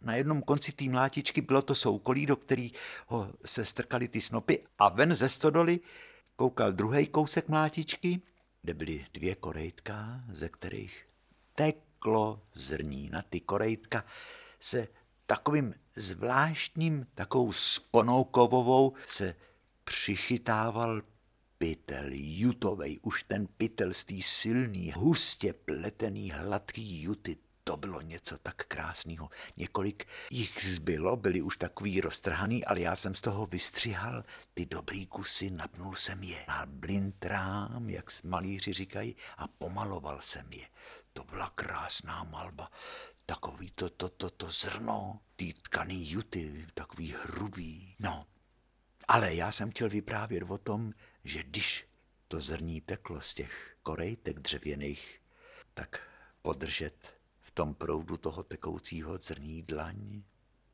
Na 0.00 0.16
jednom 0.16 0.42
konci 0.42 0.72
té 0.72 0.84
mlátičky 0.84 1.40
bylo 1.40 1.62
to 1.62 1.74
soukolí, 1.74 2.26
do 2.26 2.36
kterého 2.36 3.32
se 3.44 3.64
strkali 3.64 4.08
ty 4.08 4.20
snopy 4.20 4.64
a 4.78 4.88
ven 4.88 5.14
ze 5.14 5.28
stodoly 5.28 5.80
koukal 6.36 6.72
druhý 6.72 7.06
kousek 7.06 7.48
mlátičky, 7.48 8.22
kde 8.62 8.74
byly 8.74 9.06
dvě 9.14 9.34
korejtka, 9.34 10.24
ze 10.32 10.48
kterých 10.48 11.06
teklo 11.54 12.42
zrní. 12.54 13.10
Na 13.10 13.22
ty 13.22 13.40
korejtka 13.40 14.04
se 14.60 14.88
takovým 15.26 15.74
zvláštním, 15.96 17.06
takovou 17.14 17.52
sponou 17.52 18.24
kovovou 18.24 18.92
se 19.06 19.34
přichytával 19.84 21.02
pytel, 21.58 22.04
jutovej, 22.10 22.98
už 23.02 23.22
ten 23.22 23.46
pytel 23.46 23.94
z 23.94 24.04
té 24.04 24.14
silný, 24.22 24.92
hustě 24.92 25.52
pletený, 25.52 26.30
hladký 26.30 27.02
juty, 27.02 27.36
to 27.64 27.76
bylo 27.76 28.00
něco 28.00 28.38
tak 28.38 28.56
krásného. 28.56 29.30
Několik 29.56 30.06
jich 30.30 30.64
zbylo, 30.64 31.16
byli 31.16 31.42
už 31.42 31.56
takový 31.56 32.00
roztrhaný, 32.00 32.64
ale 32.64 32.80
já 32.80 32.96
jsem 32.96 33.14
z 33.14 33.20
toho 33.20 33.46
vystřihal 33.46 34.24
ty 34.54 34.66
dobrý 34.66 35.06
kusy, 35.06 35.50
napnul 35.50 35.94
jsem 35.94 36.22
je 36.22 36.44
na 36.48 36.66
blintrám, 36.66 37.90
jak 37.90 38.24
malíři 38.24 38.72
říkají, 38.72 39.16
a 39.36 39.48
pomaloval 39.48 40.20
jsem 40.20 40.52
je. 40.52 40.66
To 41.12 41.24
byla 41.24 41.50
krásná 41.54 42.24
malba. 42.24 42.70
takový 43.26 43.70
to, 43.70 43.90
to, 43.90 44.08
to, 44.08 44.30
to 44.30 44.50
zrno, 44.50 45.20
ty 45.36 45.54
tkaný 45.62 46.10
juty, 46.10 46.66
takový 46.74 47.14
hrubý. 47.22 47.94
No, 48.00 48.26
ale 49.08 49.34
já 49.34 49.52
jsem 49.52 49.70
chtěl 49.70 49.88
vyprávět 49.88 50.42
o 50.48 50.58
tom, 50.58 50.92
že 51.28 51.42
když 51.42 51.88
to 52.28 52.40
zrní 52.40 52.80
teklo 52.80 53.20
z 53.20 53.34
těch 53.34 53.76
korejtek 53.82 54.38
dřevěných, 54.38 55.20
tak 55.74 56.10
podržet 56.42 57.20
v 57.40 57.50
tom 57.50 57.74
proudu 57.74 58.16
toho 58.16 58.42
tekoucího 58.42 59.18
zrní 59.18 59.62
dlaň. 59.62 60.22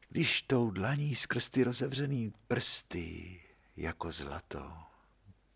Když 0.08 0.42
tou 0.42 0.70
dlaní 0.70 1.14
skrz 1.14 1.48
ty 1.48 1.64
rozevřený 1.64 2.32
prsty 2.48 3.40
jako 3.76 4.12
zlato 4.12 4.72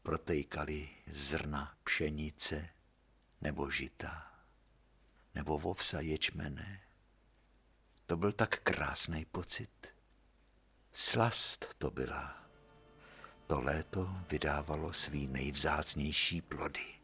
protejkali 0.03 0.89
zrna 1.07 1.77
pšenice 1.85 2.69
nebo 3.41 3.71
žita 3.71 4.33
nebo 5.35 5.59
vovsa 5.59 6.01
ječmene. 6.01 6.81
To 8.07 8.17
byl 8.17 8.33
tak 8.33 8.61
krásný 8.61 9.25
pocit. 9.25 9.95
Slast 10.93 11.75
to 11.79 11.91
byla. 11.91 12.38
To 13.49 13.61
léto 13.61 14.09
vydávalo 14.31 14.93
svý 14.93 15.27
nejvzácnější 15.27 16.41
plody. 16.41 16.98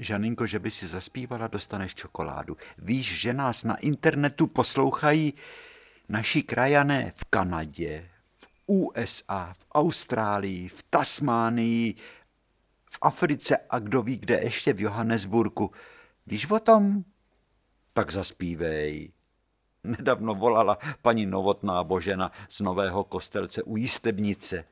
Žaninko, 0.00 0.46
že 0.46 0.58
by 0.58 0.70
si 0.70 0.88
zaspívala, 0.88 1.48
dostaneš 1.48 1.94
čokoládu. 1.94 2.56
Víš, 2.78 3.20
že 3.20 3.32
nás 3.32 3.64
na 3.64 3.76
internetu 3.76 4.46
poslouchají 4.46 5.34
naši 6.08 6.42
krajané 6.42 7.12
v 7.16 7.24
Kanadě, 7.24 8.08
v 8.32 8.46
USA, 8.66 9.54
v 9.58 9.64
Austrálii, 9.72 10.68
v 10.68 10.82
Tasmánii, 10.90 11.94
v 12.84 12.98
Africe 13.02 13.56
a 13.70 13.78
kdo 13.78 14.02
ví, 14.02 14.16
kde 14.16 14.40
ještě 14.42 14.72
v 14.72 14.80
Johannesburgu. 14.80 15.70
Víš 16.26 16.50
o 16.50 16.60
tom? 16.60 17.04
Tak 17.92 18.12
zaspívej. 18.12 19.12
Nedávno 19.84 20.34
volala 20.34 20.78
paní 21.02 21.26
Novotná 21.26 21.84
Božena 21.84 22.32
z 22.48 22.60
Nového 22.60 23.04
kostelce 23.04 23.62
u 23.62 23.76
Jistebnice 23.76 24.64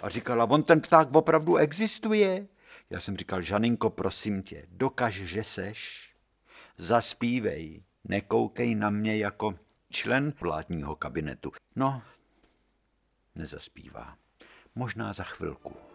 a 0.00 0.08
říkala, 0.08 0.44
on 0.44 0.62
ten 0.62 0.80
pták 0.80 1.14
opravdu 1.14 1.56
existuje. 1.56 2.46
Já 2.90 3.00
jsem 3.00 3.16
říkal, 3.16 3.42
Žaninko, 3.42 3.90
prosím 3.90 4.42
tě, 4.42 4.66
dokaž, 4.68 5.14
že 5.14 5.44
seš, 5.44 6.10
zaspívej, 6.78 7.82
nekoukej 8.04 8.74
na 8.74 8.90
mě 8.90 9.16
jako 9.16 9.58
člen 9.90 10.32
vládního 10.40 10.96
kabinetu. 10.96 11.52
No, 11.76 12.02
nezaspívá. 13.34 14.16
Možná 14.74 15.12
za 15.12 15.24
chvilku. 15.24 15.89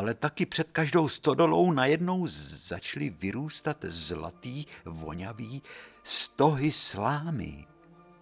Ale 0.00 0.14
taky 0.14 0.46
před 0.46 0.70
každou 0.72 1.08
stodolou 1.08 1.72
najednou 1.72 2.26
začaly 2.26 3.10
vyrůstat 3.10 3.76
zlatý, 3.82 4.64
vonavý 4.84 5.62
stohy 6.04 6.72
slámy, 6.72 7.66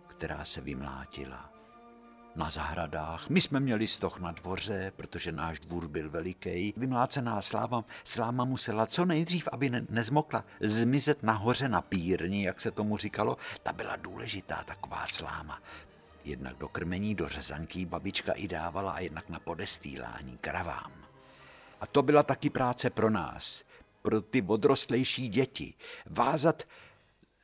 která 0.07 0.45
se 0.45 0.61
vymlátila. 0.61 1.51
Na 2.37 2.51
zahradách. 2.51 3.29
My 3.31 3.41
jsme 3.41 3.61
měli 3.61 3.87
stoch 3.87 4.21
na 4.21 4.33
dvoře, 4.33 4.93
protože 4.97 5.33
náš 5.33 5.61
dvůr 5.61 5.89
byl 5.89 6.11
veliký. 6.11 6.75
Vymlácená 6.77 7.43
sláma, 7.43 7.85
sláma 8.05 8.45
musela 8.45 8.87
co 8.87 9.05
nejdřív, 9.05 9.49
aby 9.53 9.71
ne, 9.71 9.87
nezmokla, 9.91 10.45
zmizet 10.61 11.23
nahoře 11.23 11.69
na 11.69 11.83
pírni, 11.83 12.45
jak 12.45 12.61
se 12.61 12.71
tomu 12.71 12.97
říkalo. 12.97 13.37
Ta 13.63 13.73
byla 13.73 13.97
důležitá 13.97 14.65
taková 14.67 15.07
sláma. 15.07 15.63
Jednak 16.25 16.57
do 16.57 16.69
krmení, 16.69 17.15
do 17.15 17.29
řezanky 17.29 17.87
babička 17.87 18.33
i 18.33 18.49
dávala 18.49 18.93
a 18.93 19.01
jednak 19.01 19.29
na 19.29 19.41
podestýlání 19.41 20.39
kravám. 20.41 20.98
A 21.81 21.87
to 21.87 22.03
byla 22.03 22.23
taky 22.23 22.51
práce 22.51 22.91
pro 22.91 23.11
nás, 23.11 23.65
pro 24.03 24.21
ty 24.21 24.43
odrostlejší 24.43 25.29
děti. 25.29 25.75
Vázat 26.07 26.63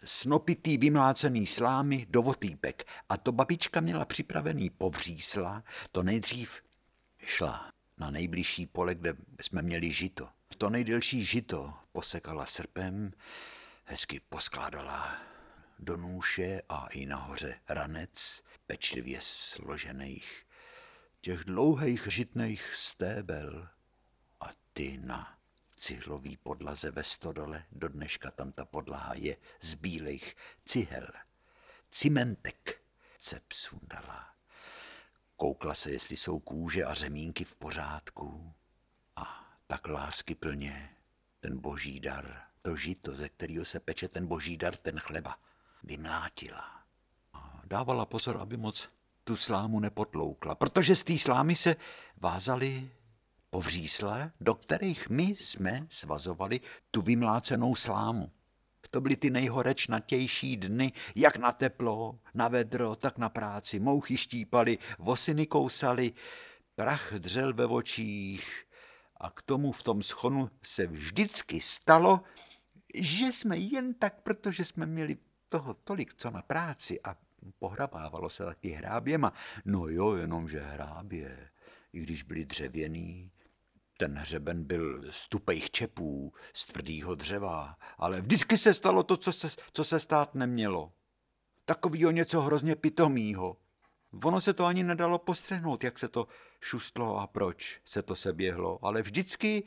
snopitý 0.04 0.78
vymlácený 0.78 1.46
slámy 1.46 2.06
do 2.10 2.22
votýpek. 2.22 2.84
A 3.08 3.16
to 3.16 3.32
babička 3.32 3.80
měla 3.80 4.04
připravený 4.04 4.70
povřísla, 4.70 5.62
to 5.92 6.02
nejdřív 6.02 6.62
šla 7.18 7.70
na 7.98 8.10
nejbližší 8.10 8.66
pole, 8.66 8.94
kde 8.94 9.14
jsme 9.40 9.62
měli 9.62 9.90
žito. 9.92 10.28
To 10.58 10.70
nejdelší 10.70 11.24
žito 11.24 11.74
posekala 11.92 12.46
srpem, 12.46 13.12
hezky 13.84 14.20
poskládala 14.28 15.16
do 15.78 15.96
nůše 15.96 16.62
a 16.68 16.86
i 16.86 17.06
nahoře 17.06 17.54
ranec, 17.68 18.42
pečlivě 18.66 19.18
složených, 19.20 20.46
těch 21.20 21.44
dlouhých 21.44 22.06
žitných 22.10 22.74
stébel, 22.74 23.68
ty 24.74 24.98
na 25.02 25.38
cihlový 25.76 26.36
podlaze 26.36 26.90
ve 26.90 27.04
stodole, 27.04 27.64
do 27.72 27.88
dneška 27.88 28.30
tam 28.30 28.52
ta 28.52 28.64
podlaha 28.64 29.14
je 29.14 29.36
z 29.60 29.74
bílých 29.74 30.36
cihel. 30.64 31.06
Cimentek 31.90 32.80
se 33.18 33.40
psundala. 33.48 34.34
Koukla 35.36 35.74
se, 35.74 35.90
jestli 35.90 36.16
jsou 36.16 36.38
kůže 36.38 36.84
a 36.84 36.94
řemínky 36.94 37.44
v 37.44 37.54
pořádku. 37.54 38.54
A 39.16 39.56
tak 39.66 39.88
lásky 39.88 40.34
plně 40.34 40.90
ten 41.40 41.60
boží 41.60 42.00
dar, 42.00 42.42
to 42.62 42.76
žito, 42.76 43.14
ze 43.14 43.28
kterého 43.28 43.64
se 43.64 43.80
peče 43.80 44.08
ten 44.08 44.26
boží 44.26 44.56
dar, 44.56 44.76
ten 44.76 44.98
chleba, 44.98 45.38
vymlátila. 45.82 46.82
A 47.32 47.62
dávala 47.64 48.06
pozor, 48.06 48.36
aby 48.40 48.56
moc 48.56 48.88
tu 49.24 49.36
slámu 49.36 49.80
nepotloukla, 49.80 50.54
protože 50.54 50.96
z 50.96 51.02
té 51.02 51.18
slámy 51.18 51.56
se 51.56 51.76
vázaly 52.16 52.90
povřísle, 53.54 54.32
do 54.40 54.54
kterých 54.54 55.08
my 55.08 55.22
jsme 55.22 55.86
svazovali 55.90 56.60
tu 56.90 57.02
vymlácenou 57.02 57.74
slámu. 57.74 58.30
To 58.90 59.00
byly 59.00 59.16
ty 59.16 59.30
nejhorečnatější 59.30 60.56
dny, 60.56 60.92
jak 61.14 61.36
na 61.36 61.52
teplo, 61.52 62.18
na 62.34 62.48
vedro, 62.48 62.96
tak 62.96 63.18
na 63.18 63.28
práci. 63.28 63.78
Mouchy 63.78 64.16
štípali, 64.16 64.78
vosiny 64.98 65.46
kousali, 65.46 66.12
prach 66.74 67.12
dřel 67.18 67.54
ve 67.54 67.66
očích 67.66 68.66
a 69.16 69.30
k 69.30 69.42
tomu 69.42 69.72
v 69.72 69.82
tom 69.82 70.02
schonu 70.02 70.50
se 70.62 70.86
vždycky 70.86 71.60
stalo, 71.60 72.20
že 72.94 73.26
jsme 73.26 73.58
jen 73.58 73.94
tak, 73.94 74.22
protože 74.22 74.64
jsme 74.64 74.86
měli 74.86 75.16
toho 75.48 75.74
tolik, 75.74 76.14
co 76.14 76.30
na 76.30 76.42
práci 76.42 77.00
a 77.04 77.16
pohrabávalo 77.58 78.30
se 78.30 78.44
taky 78.44 78.68
hráběma. 78.68 79.32
No 79.64 79.88
jo, 79.88 80.16
jenomže 80.16 80.60
hrábě, 80.60 81.50
i 81.92 82.00
když 82.00 82.22
byli 82.22 82.44
dřevěný, 82.44 83.30
ten 83.96 84.14
hřeben 84.14 84.64
byl 84.64 85.12
z 85.12 85.28
tupejch 85.28 85.70
čepů, 85.70 86.32
z 86.52 86.66
tvrdýho 86.66 87.14
dřeva, 87.14 87.76
ale 87.98 88.20
vždycky 88.20 88.58
se 88.58 88.74
stalo 88.74 89.02
to, 89.02 89.16
co 89.16 89.32
se, 89.32 89.48
co 89.72 89.84
se 89.84 90.00
stát 90.00 90.34
nemělo. 90.34 90.92
Takovýho 91.64 92.10
něco 92.10 92.40
hrozně 92.40 92.76
pitomýho. 92.76 93.56
Ono 94.24 94.40
se 94.40 94.52
to 94.52 94.64
ani 94.64 94.82
nedalo 94.82 95.18
postřehnout, 95.18 95.84
jak 95.84 95.98
se 95.98 96.08
to 96.08 96.28
šustlo 96.60 97.18
a 97.18 97.26
proč 97.26 97.80
se 97.84 98.02
to 98.02 98.16
seběhlo, 98.16 98.84
ale 98.84 99.02
vždycky 99.02 99.64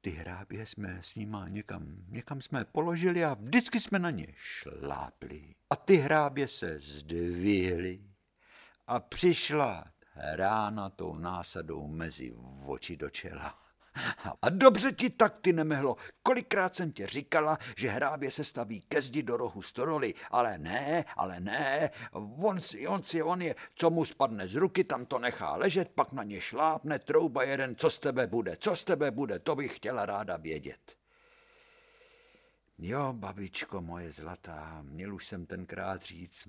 ty 0.00 0.10
hrábě 0.10 0.66
jsme 0.66 0.98
s 1.00 1.14
nima 1.14 1.48
někam, 1.48 1.96
někam 2.08 2.42
jsme 2.42 2.64
položili 2.64 3.24
a 3.24 3.34
vždycky 3.34 3.80
jsme 3.80 3.98
na 3.98 4.10
ně 4.10 4.26
šlápli. 4.36 5.54
A 5.70 5.76
ty 5.76 5.96
hrábě 5.96 6.48
se 6.48 6.78
zdvihly 6.78 8.00
a 8.86 9.00
přišla 9.00 9.84
rána 10.16 10.90
tou 10.90 11.14
násadou 11.14 11.86
mezi 11.86 12.34
oči 12.66 12.96
do 12.96 13.10
čela. 13.10 13.66
A 14.42 14.48
dobře 14.48 14.92
ti 14.92 15.10
tak, 15.10 15.38
ty 15.38 15.52
nemehlo. 15.52 15.96
Kolikrát 16.22 16.76
jsem 16.76 16.92
ti 16.92 17.06
říkala, 17.06 17.58
že 17.76 17.88
hrábě 17.88 18.30
se 18.30 18.44
staví 18.44 18.80
ke 18.80 19.02
zdi 19.02 19.22
do 19.22 19.36
rohu 19.36 19.62
storoly, 19.62 20.14
ale 20.30 20.58
ne, 20.58 21.04
ale 21.16 21.40
ne. 21.40 21.90
On 22.38 22.60
si, 22.60 22.86
on 22.86 23.02
si, 23.02 23.22
on 23.22 23.42
je, 23.42 23.54
co 23.74 23.90
mu 23.90 24.04
spadne 24.04 24.48
z 24.48 24.54
ruky, 24.54 24.84
tam 24.84 25.06
to 25.06 25.18
nechá 25.18 25.56
ležet, 25.56 25.88
pak 25.94 26.12
na 26.12 26.22
ně 26.22 26.40
šlápne, 26.40 26.98
trouba 26.98 27.42
jeden, 27.42 27.76
co 27.76 27.90
z 27.90 27.98
tebe 27.98 28.26
bude, 28.26 28.56
co 28.56 28.76
z 28.76 28.84
tebe 28.84 29.10
bude, 29.10 29.38
to 29.38 29.56
bych 29.56 29.76
chtěla 29.76 30.06
ráda 30.06 30.36
vědět. 30.36 30.96
Jo, 32.78 33.12
babičko 33.12 33.80
moje 33.80 34.12
zlatá, 34.12 34.82
měl 34.82 35.14
už 35.14 35.26
jsem 35.26 35.46
tenkrát 35.46 36.02
říct, 36.02 36.48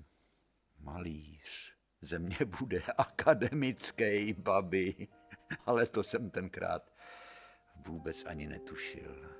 malíř, 0.80 1.77
ze 2.00 2.18
mě 2.18 2.38
bude 2.60 2.82
akademický 2.98 4.32
babi, 4.32 5.08
ale 5.66 5.86
to 5.86 6.02
jsem 6.02 6.30
tenkrát 6.30 6.90
vůbec 7.86 8.24
ani 8.24 8.46
netušil. 8.46 9.38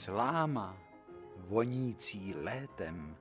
Sláma, 0.00 0.76
vonící 1.36 2.34
létem. 2.34 3.16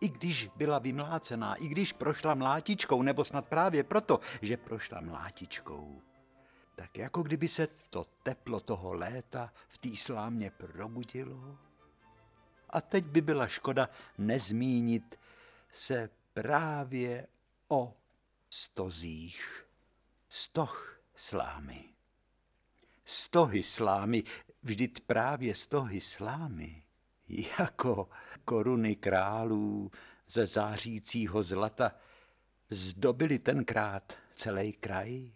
I 0.00 0.08
když 0.08 0.50
byla 0.56 0.78
vymlácená, 0.78 1.54
i 1.54 1.68
když 1.68 1.92
prošla 1.92 2.34
mlátičkou, 2.34 3.02
nebo 3.02 3.24
snad 3.24 3.48
právě 3.48 3.84
proto, 3.84 4.20
že 4.42 4.56
prošla 4.56 5.00
mlátičkou, 5.00 6.02
tak 6.74 6.98
jako 6.98 7.22
kdyby 7.22 7.48
se 7.48 7.68
to 7.90 8.06
teplo 8.22 8.60
toho 8.60 8.92
léta 8.92 9.52
v 9.68 9.78
té 9.78 9.96
slámě 9.96 10.50
probudilo. 10.50 11.58
A 12.70 12.80
teď 12.80 13.04
by 13.04 13.20
byla 13.20 13.46
škoda 13.46 13.88
nezmínit 14.18 15.18
se 15.72 16.10
právě 16.34 17.26
o 17.68 17.94
stozích. 18.50 19.66
Stoh 20.28 21.00
slámy. 21.14 21.84
Stohy 23.04 23.62
slámy, 23.62 24.22
Vždyť 24.62 25.00
právě 25.00 25.54
stohy 25.54 26.00
slámy, 26.00 26.82
jako 27.58 28.08
koruny 28.44 28.96
králů 28.96 29.90
ze 30.28 30.46
zářícího 30.46 31.42
zlata, 31.42 31.92
zdobily 32.70 33.38
tenkrát 33.38 34.12
celý 34.34 34.72
kraj. 34.72 35.32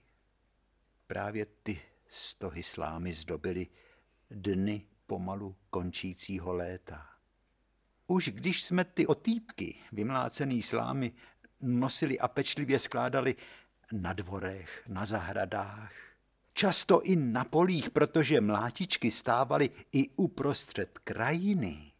Právě 1.07 1.47
ty 1.47 1.81
stohy 2.09 2.63
slámy 2.63 3.13
zdobily 3.13 3.67
dny 4.31 4.87
pomalu 5.07 5.57
končícího 5.71 6.55
léta. 6.55 7.09
Už 8.07 8.29
když 8.29 8.63
jsme 8.63 8.85
ty 8.85 9.07
otýpky, 9.07 9.77
vymlácený 9.93 10.63
slámy, 10.63 11.13
nosili 11.63 12.19
a 12.19 12.29
pečlivě 12.29 12.79
skládali 12.79 13.37
na 13.93 14.13
dvorech, 14.13 14.85
na 14.89 15.07
zahradách, 15.07 15.93
často 16.57 17.03
i 17.03 17.17
na 17.17 17.45
polích, 17.45 17.91
protože 17.91 18.41
mlátičky 18.41 19.11
stávaly 19.11 19.71
i 19.93 20.09
uprostřed 20.17 20.99
krajiny. 20.99 21.93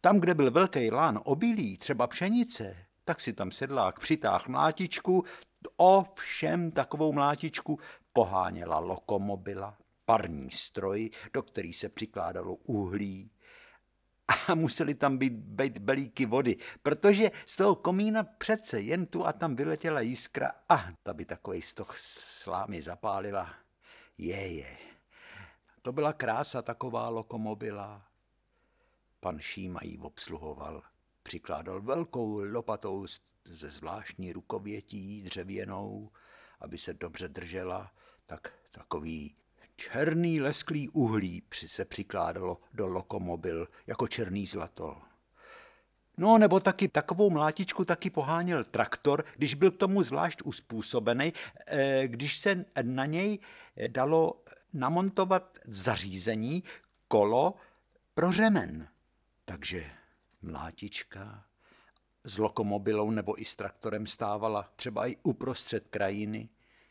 Tam, 0.00 0.20
kde 0.20 0.34
byl 0.34 0.50
velký 0.50 0.90
lán 0.90 1.20
obilí, 1.24 1.76
třeba 1.76 2.06
pšenice, 2.06 2.76
tak 3.04 3.20
si 3.20 3.32
tam 3.32 3.50
sedlák 3.50 4.00
přitáhl 4.00 4.44
mlátičku, 4.48 5.24
ovšem 5.76 6.70
takovou 6.70 7.12
mlátičku 7.12 7.78
poháněla 8.12 8.78
lokomobila, 8.78 9.76
parní 10.04 10.50
stroj, 10.50 11.10
do 11.32 11.42
který 11.42 11.72
se 11.72 11.88
přikládalo 11.88 12.54
uhlí. 12.54 13.30
A 14.48 14.54
museli 14.54 14.94
tam 14.94 15.18
být, 15.18 15.32
být 15.32 15.78
belíky 15.78 16.26
vody, 16.26 16.56
protože 16.82 17.30
z 17.46 17.56
toho 17.56 17.74
komína 17.74 18.22
přece 18.22 18.80
jen 18.80 19.06
tu 19.06 19.26
a 19.26 19.32
tam 19.32 19.56
vyletěla 19.56 20.00
jiskra 20.00 20.52
a 20.68 20.84
ta 21.02 21.14
by 21.14 21.24
takový 21.24 21.62
stoch 21.62 21.94
slámy 21.98 22.82
zapálila 22.82 23.62
je, 24.22 24.54
je. 24.54 24.78
To 25.82 25.92
byla 25.92 26.12
krása 26.12 26.62
taková 26.62 27.08
lokomobila. 27.08 28.06
Pan 29.20 29.40
Šíma 29.40 29.80
ji 29.82 29.98
obsluhoval. 29.98 30.82
Přikládal 31.22 31.82
velkou 31.82 32.38
lopatou 32.38 33.06
ze 33.44 33.70
zvláštní 33.70 34.32
rukovětí 34.32 35.22
dřevěnou, 35.22 36.10
aby 36.60 36.78
se 36.78 36.94
dobře 36.94 37.28
držela, 37.28 37.92
tak 38.26 38.52
takový 38.70 39.36
černý 39.76 40.40
lesklý 40.40 40.88
uhlí 40.88 41.42
se 41.66 41.84
přikládalo 41.84 42.60
do 42.72 42.86
lokomobil 42.86 43.68
jako 43.86 44.08
černý 44.08 44.46
zlato. 44.46 45.11
No 46.16 46.38
nebo 46.38 46.60
taky 46.60 46.88
takovou 46.88 47.30
mlátičku 47.30 47.84
taky 47.84 48.10
poháněl 48.10 48.64
traktor, 48.64 49.24
když 49.36 49.54
byl 49.54 49.70
k 49.70 49.76
tomu 49.76 50.02
zvlášť 50.02 50.42
uspůsobený, 50.44 51.32
eh, 51.66 52.02
když 52.08 52.38
se 52.38 52.64
na 52.82 53.06
něj 53.06 53.38
dalo 53.88 54.42
namontovat 54.72 55.58
zařízení, 55.64 56.62
kolo 57.08 57.54
pro 58.14 58.32
řemen. 58.32 58.88
Takže 59.44 59.90
mlátička 60.42 61.44
s 62.24 62.38
lokomobilou 62.38 63.10
nebo 63.10 63.40
i 63.40 63.44
s 63.44 63.54
traktorem 63.54 64.06
stávala 64.06 64.72
třeba 64.76 65.06
i 65.06 65.16
uprostřed 65.22 65.88
krajiny, 65.88 66.48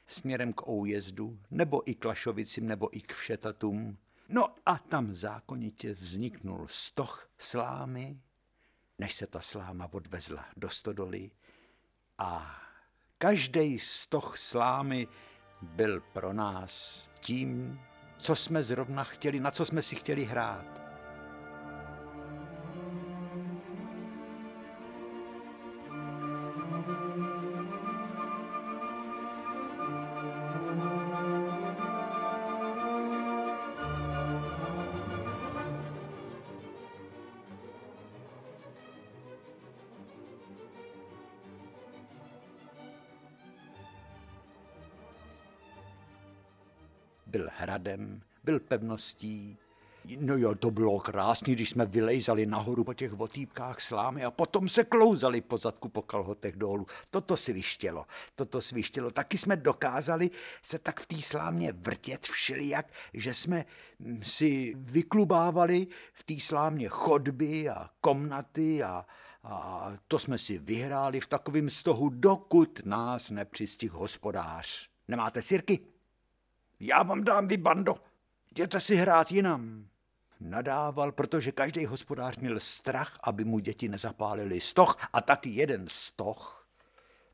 směrem 0.07 0.53
k 0.53 0.67
Oujezdu, 0.67 1.39
nebo 1.51 1.89
i 1.89 1.95
k 1.95 2.05
Lašovicím, 2.05 2.67
nebo 2.67 2.97
i 2.97 3.01
k 3.01 3.13
Všetatům. 3.13 3.97
No 4.29 4.47
a 4.65 4.77
tam 4.77 5.13
zákonitě 5.13 5.93
vzniknul 5.93 6.67
stoch 6.69 7.29
slámy, 7.37 8.19
než 9.01 9.13
se 9.13 9.27
ta 9.27 9.39
sláma 9.39 9.87
odvezla 9.91 10.45
do 10.57 10.69
stodoly 10.69 11.31
a 12.17 12.61
každý 13.17 13.79
stoch 13.79 14.37
slámy 14.37 15.07
byl 15.61 16.01
pro 16.01 16.33
nás 16.33 17.09
tím, 17.19 17.79
co 18.17 18.35
jsme 18.35 18.63
zrovna 18.63 19.03
chtěli, 19.03 19.39
na 19.39 19.51
co 19.51 19.65
jsme 19.65 19.81
si 19.81 19.95
chtěli 19.95 20.25
hrát. 20.25 20.90
Hradem, 47.81 48.21
byl 48.43 48.59
pevností. 48.59 49.57
No 50.19 50.37
jo, 50.37 50.55
to 50.55 50.71
bylo 50.71 50.99
krásný, 50.99 51.55
když 51.55 51.69
jsme 51.69 51.85
vylejzali 51.85 52.45
nahoru 52.45 52.83
po 52.83 52.93
těch 52.93 53.19
otýpkách 53.19 53.81
slámy 53.81 54.23
a 54.23 54.31
potom 54.31 54.69
se 54.69 54.83
klouzali 54.83 55.41
po 55.41 55.57
zadku 55.57 55.89
po 55.89 56.01
kalhotech 56.01 56.55
dolů. 56.55 56.87
Toto 57.11 57.37
svištělo, 57.37 58.05
toto 58.35 58.61
svištělo. 58.61 59.11
Taky 59.11 59.37
jsme 59.37 59.55
dokázali 59.55 60.29
se 60.61 60.79
tak 60.79 60.99
v 60.99 61.05
té 61.05 61.21
slámě 61.21 61.73
vrtět 61.73 62.25
všelijak, 62.25 62.91
že 63.13 63.33
jsme 63.33 63.65
si 64.21 64.73
vyklubávali 64.77 65.87
v 66.13 66.23
té 66.23 66.39
slámě 66.39 66.87
chodby 66.87 67.69
a 67.69 67.89
komnaty 68.01 68.83
a, 68.83 69.05
a 69.43 69.91
to 70.07 70.19
jsme 70.19 70.37
si 70.37 70.57
vyhráli 70.57 71.19
v 71.19 71.27
takovém 71.27 71.69
stohu, 71.69 72.09
dokud 72.09 72.81
nás 72.85 73.29
nepřistih 73.29 73.91
hospodář. 73.91 74.89
Nemáte 75.07 75.41
sirky? 75.41 75.90
Já 76.83 77.03
vám 77.03 77.23
dám 77.23 77.47
vy, 77.47 77.57
bando, 77.57 77.95
jděte 78.51 78.79
si 78.79 78.95
hrát 78.95 79.31
jinam. 79.31 79.87
Nadával, 80.39 81.11
protože 81.11 81.51
každý 81.51 81.85
hospodář 81.85 82.37
měl 82.37 82.59
strach, 82.59 83.19
aby 83.23 83.43
mu 83.43 83.59
děti 83.59 83.89
nezapálili 83.89 84.61
stoch 84.61 84.97
a 85.13 85.21
taky 85.21 85.49
jeden 85.49 85.87
stoch 85.89 86.67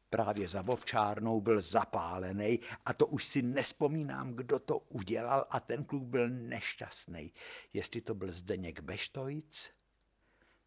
právě 0.10 0.48
za 0.48 0.62
Vovčárnou 0.62 1.42
byl 1.42 1.62
zapálený 1.62 2.60
a 2.86 2.94
to 2.94 3.08
už 3.08 3.26
si 3.26 3.42
nespomínám, 3.42 4.34
kdo 4.34 4.60
to 4.60 4.80
udělal 4.80 5.46
a 5.50 5.60
ten 5.60 5.84
kluk 5.84 6.04
byl 6.04 6.30
nešťastný. 6.30 7.34
Jestli 7.74 8.02
to 8.02 8.16
byl 8.16 8.32
Zdeněk 8.32 8.80
Beštojc? 8.80 9.70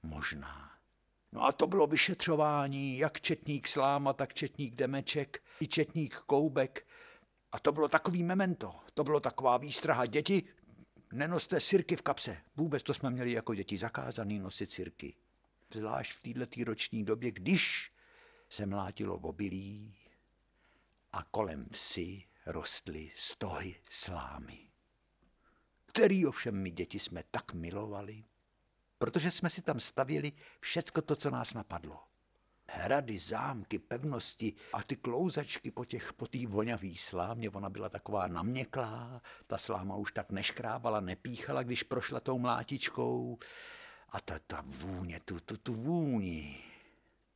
Možná. 0.03 0.71
No 1.33 1.45
a 1.45 1.53
to 1.53 1.66
bylo 1.66 1.87
vyšetřování, 1.87 2.99
jak 2.99 3.21
četník 3.21 3.69
Sláma, 3.69 4.12
tak 4.12 4.35
četník 4.35 4.75
Demeček, 4.75 5.43
i 5.61 5.69
četník 5.69 6.16
Koubek, 6.16 6.87
A 7.53 7.59
to 7.59 7.73
bylo 7.73 7.89
takový 7.89 8.23
memento, 8.23 8.75
to 8.95 9.05
bylo 9.05 9.21
taková 9.21 9.57
výstraha. 9.57 10.07
Děti, 10.07 10.43
nenoste 11.13 11.61
sirky 11.61 11.97
v 11.97 12.03
kapse. 12.03 12.37
Vůbec 12.57 12.83
to 12.83 12.95
jsme 12.95 13.11
měli 13.11 13.33
jako 13.33 13.55
děti 13.55 13.79
zakázaný 13.79 14.39
nosit 14.39 14.73
sirky. 14.73 15.17
Zvlášť 15.75 16.13
v 16.13 16.23
této 16.23 16.65
roční 16.65 17.05
době, 17.05 17.31
když 17.31 17.93
se 18.49 18.67
mlátilo 18.67 19.19
v 19.19 19.27
obilí 19.27 19.97
a 21.13 21.25
kolem 21.25 21.69
vsi 21.73 22.23
rostly 22.47 23.11
stohy 23.15 23.77
slámy, 23.91 24.71
který 25.87 26.27
ovšem 26.27 26.63
my 26.63 26.71
děti 26.71 26.99
jsme 26.99 27.23
tak 27.31 27.53
milovali, 27.53 28.25
protože 28.99 29.31
jsme 29.31 29.51
si 29.51 29.63
tam 29.63 29.81
stavěli 29.81 30.33
všecko 30.61 31.03
to, 31.03 31.17
co 31.17 31.31
nás 31.31 31.55
napadlo. 31.55 32.10
Hrady, 32.73 33.19
zámky, 33.19 33.79
pevnosti 33.79 34.53
a 34.73 34.83
ty 34.83 34.97
klouzačky 34.97 35.71
po 35.71 35.85
těch, 35.85 36.13
po 36.13 36.27
té 36.27 36.47
vonavý 36.47 36.97
slámě, 36.97 37.51
ona 37.51 37.69
byla 37.69 37.89
taková 37.89 38.27
naměklá, 38.27 39.23
ta 39.47 39.59
sláma 39.59 39.97
už 39.97 40.13
tak 40.13 40.31
neškrábala, 40.31 41.01
nepíchala, 41.01 41.63
když 41.63 41.83
prošla 41.83 42.21
tou 42.21 42.39
mlátičkou. 42.39 43.39
A 44.09 44.21
ta, 44.21 44.39
ta 44.47 44.65
vůně, 44.67 45.21
tu, 45.21 45.41
tu, 45.41 45.57
tu 45.57 45.75
vůni, 45.75 46.59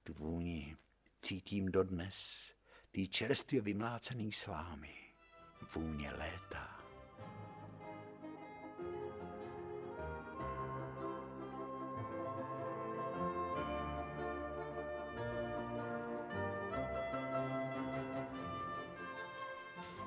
tu 0.02 0.12
vůni 0.12 0.76
cítím 1.22 1.72
dodnes, 1.72 2.50
ty 2.90 3.08
čerstvě 3.08 3.60
vymlácený 3.60 4.32
slámy, 4.32 4.94
vůně 5.74 6.10
léta. 6.10 6.73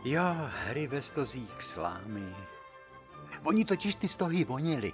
Jo, 0.04 0.22
hry 0.66 0.88
ve 0.88 1.02
stozích 1.02 1.62
slámy. 1.62 2.36
Oni 3.44 3.66
totiž 3.66 3.96
ty 3.96 4.08
stohy 4.08 4.44
vonili. 4.44 4.94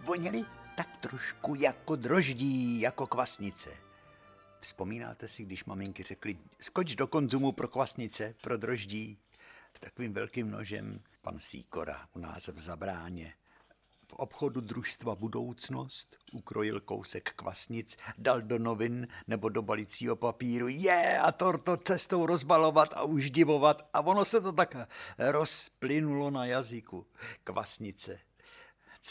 Vonili 0.00 0.44
tak 0.76 0.96
trošku 0.96 1.54
jako 1.54 1.96
droždí, 1.96 2.80
jako 2.80 3.06
kvasnice. 3.06 3.70
Vzpomínáte 4.60 5.28
si, 5.28 5.44
když 5.44 5.64
maminky 5.64 6.02
řekly, 6.02 6.36
skoč 6.60 6.94
do 6.94 7.06
konzumu 7.06 7.52
pro 7.52 7.68
kvasnice, 7.68 8.34
pro 8.40 8.56
droždí, 8.56 9.18
s 9.76 9.80
takovým 9.80 10.12
velkým 10.12 10.50
nožem 10.50 11.00
pan 11.22 11.38
Síkora 11.38 12.08
u 12.12 12.18
nás 12.18 12.48
v 12.48 12.58
Zabráně 12.58 13.34
v 14.08 14.12
obchodu 14.12 14.60
družstva 14.60 15.14
Budoucnost 15.14 16.16
ukrojil 16.32 16.80
kousek 16.80 17.32
kvasnic, 17.32 17.96
dal 18.18 18.42
do 18.42 18.58
novin 18.58 19.08
nebo 19.26 19.48
do 19.48 19.62
balicího 19.62 20.16
papíru, 20.16 20.68
je 20.68 21.18
a 21.18 21.32
to, 21.32 21.58
to 21.58 21.76
cestou 21.76 22.26
rozbalovat 22.26 22.92
a 22.92 23.02
už 23.02 23.30
divovat 23.30 23.88
a 23.92 24.00
ono 24.00 24.24
se 24.24 24.40
to 24.40 24.52
tak 24.52 24.76
rozplynulo 25.18 26.30
na 26.30 26.46
jazyku. 26.46 27.06
Kvasnice. 27.44 28.20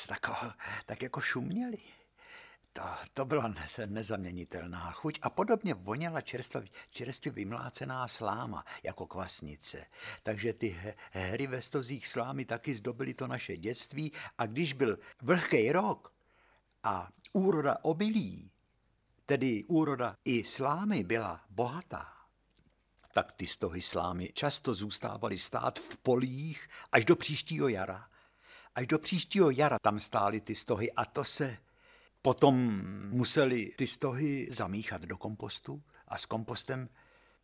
Tak, 0.08 0.30
tak 0.86 1.02
jako 1.02 1.22
šuměli. 1.22 1.78
To, 2.74 2.84
to 3.14 3.26
byla 3.26 3.54
nezaměnitelná 3.86 4.92
chuť 4.92 5.20
a 5.22 5.30
podobně 5.30 5.74
voněla 5.74 6.22
čerstvě, 6.22 6.64
čerstvě 6.92 7.32
vymlácená 7.32 8.08
sláma 8.08 8.66
jako 8.84 9.08
kvasnice. 9.08 9.86
Takže 10.24 10.54
ty 10.54 10.96
hry 11.12 11.48
ve 11.48 11.62
stozích 11.62 12.08
slámy 12.08 12.46
taky 12.46 12.76
zdobily 12.76 13.14
to 13.14 13.28
naše 13.28 13.58
dětství 13.58 14.12
a 14.38 14.46
když 14.46 14.74
byl 14.74 15.00
vlhký 15.22 15.72
rok 15.72 16.14
a 16.84 17.10
úroda 17.34 17.78
obilí, 17.82 18.52
tedy 19.26 19.64
úroda 19.64 20.16
i 20.26 20.44
slámy 20.44 21.04
byla 21.04 21.42
bohatá, 21.50 22.14
tak 23.14 23.32
ty 23.32 23.48
stohy 23.48 23.82
slámy 23.82 24.30
často 24.34 24.74
zůstávaly 24.74 25.38
stát 25.38 25.80
v 25.80 25.98
polích 25.98 26.70
až 26.92 27.06
do 27.06 27.16
příštího 27.16 27.68
jara. 27.68 28.10
Až 28.76 28.88
do 28.88 29.00
příštího 29.00 29.50
jara 29.50 29.78
tam 29.82 30.00
stály 30.00 30.42
ty 30.42 30.56
stohy 30.56 30.92
a 30.92 31.06
to 31.06 31.24
se 31.24 31.58
Potom 32.26 32.82
museli 33.10 33.66
ty 33.76 33.88
stohy 33.88 34.48
zamíchat 34.52 35.02
do 35.02 35.18
kompostu 35.18 35.84
a 36.08 36.18
s 36.18 36.26
kompostem 36.26 36.90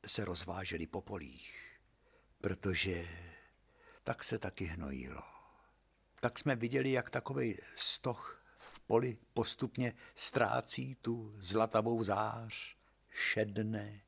se 0.05 0.25
rozváželi 0.25 0.87
po 0.87 1.01
polích, 1.01 1.79
protože 2.41 3.07
tak 4.03 4.23
se 4.23 4.39
taky 4.39 4.65
hnojilo. 4.65 5.21
Tak 6.19 6.39
jsme 6.39 6.55
viděli, 6.55 6.91
jak 6.91 7.09
takový 7.09 7.57
stoh 7.75 8.43
v 8.57 8.79
poli 8.79 9.17
postupně 9.33 9.93
ztrácí 10.15 10.95
tu 10.95 11.35
zlatavou 11.37 12.03
zář, 12.03 12.75
šedne, 13.09 14.01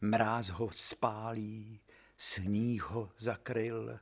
mráz 0.00 0.48
ho 0.48 0.70
spálí, 0.72 1.80
sníh 2.16 2.82
ho 2.82 3.12
zakryl 3.16 4.00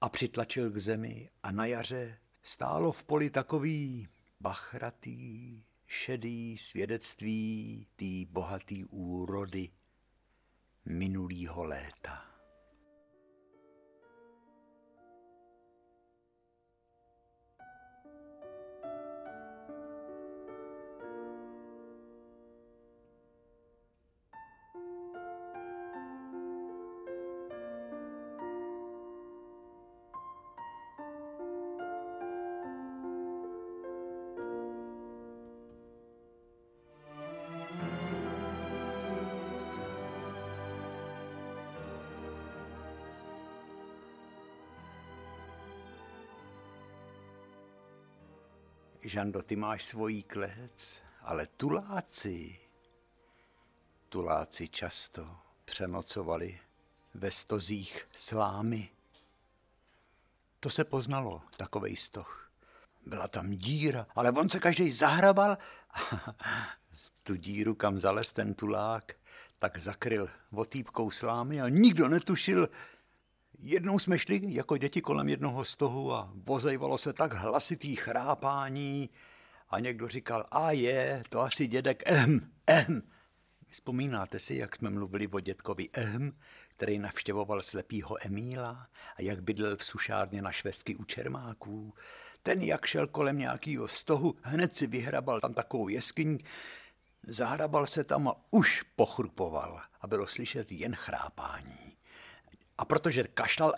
a 0.00 0.08
přitlačil 0.08 0.70
k 0.70 0.76
zemi 0.76 1.30
a 1.42 1.52
na 1.52 1.66
jaře 1.66 2.18
stálo 2.42 2.92
v 2.92 3.04
poli 3.04 3.30
takový 3.30 4.08
bachratý, 4.40 5.64
šedý 5.86 6.58
svědectví 6.58 7.86
tý 7.96 8.24
bohatý 8.24 8.84
úrody 8.84 9.70
minulýho 10.84 11.64
léta. 11.64 12.35
Žando, 49.16 49.42
ty 49.42 49.56
máš 49.56 49.84
svojí 49.84 50.22
klec, 50.22 51.02
ale 51.22 51.46
tuláci, 51.46 52.58
tuláci 54.08 54.68
často 54.68 55.36
přenocovali 55.64 56.58
ve 57.14 57.30
stozích 57.30 58.08
slámy. 58.14 58.88
To 60.60 60.70
se 60.70 60.84
poznalo, 60.84 61.42
takovej 61.56 61.96
stoch. 61.96 62.50
Byla 63.06 63.28
tam 63.28 63.50
díra, 63.50 64.06
ale 64.14 64.30
on 64.30 64.50
se 64.50 64.60
každý 64.60 64.92
zahrabal 64.92 65.58
a 65.90 65.98
tu 67.24 67.34
díru, 67.34 67.74
kam 67.74 68.00
zales 68.00 68.32
ten 68.32 68.54
tulák, 68.54 69.14
tak 69.58 69.78
zakryl 69.78 70.28
otýpkou 70.52 71.10
slámy 71.10 71.60
a 71.60 71.68
nikdo 71.68 72.08
netušil, 72.08 72.68
Jednou 73.58 73.98
jsme 73.98 74.18
šli 74.18 74.40
jako 74.48 74.76
děti 74.76 75.00
kolem 75.00 75.28
jednoho 75.28 75.64
stohu 75.64 76.12
a 76.12 76.32
vozejvalo 76.34 76.98
se 76.98 77.12
tak 77.12 77.32
hlasitý 77.32 77.96
chrápání 77.96 79.10
a 79.68 79.80
někdo 79.80 80.08
říkal, 80.08 80.46
a 80.50 80.70
je, 80.70 81.22
to 81.28 81.40
asi 81.40 81.66
dědek 81.66 82.02
ehm, 82.06 82.50
ehm. 82.66 83.02
Vzpomínáte 83.68 84.38
si, 84.38 84.54
jak 84.54 84.76
jsme 84.76 84.90
mluvili 84.90 85.28
o 85.28 85.40
dětkovi 85.40 85.88
ehm, 85.92 86.32
který 86.76 86.98
navštěvoval 86.98 87.62
slepýho 87.62 88.26
Emíla 88.26 88.88
a 89.16 89.22
jak 89.22 89.42
bydlel 89.42 89.76
v 89.76 89.84
sušárně 89.84 90.42
na 90.42 90.52
švestky 90.52 90.96
u 90.96 91.04
Čermáků. 91.04 91.94
Ten, 92.42 92.62
jak 92.62 92.86
šel 92.86 93.06
kolem 93.06 93.38
nějakého 93.38 93.88
stohu, 93.88 94.34
hned 94.42 94.76
si 94.76 94.86
vyhrabal 94.86 95.40
tam 95.40 95.54
takovou 95.54 95.88
jeskyň, 95.88 96.38
zahrabal 97.22 97.86
se 97.86 98.04
tam 98.04 98.28
a 98.28 98.34
už 98.50 98.82
pochrupoval 98.96 99.80
a 100.00 100.06
bylo 100.06 100.26
slyšet 100.26 100.72
jen 100.72 100.94
chrápání. 100.94 101.85
A 102.78 102.84
protože 102.84 103.24
kašlal, 103.24 103.72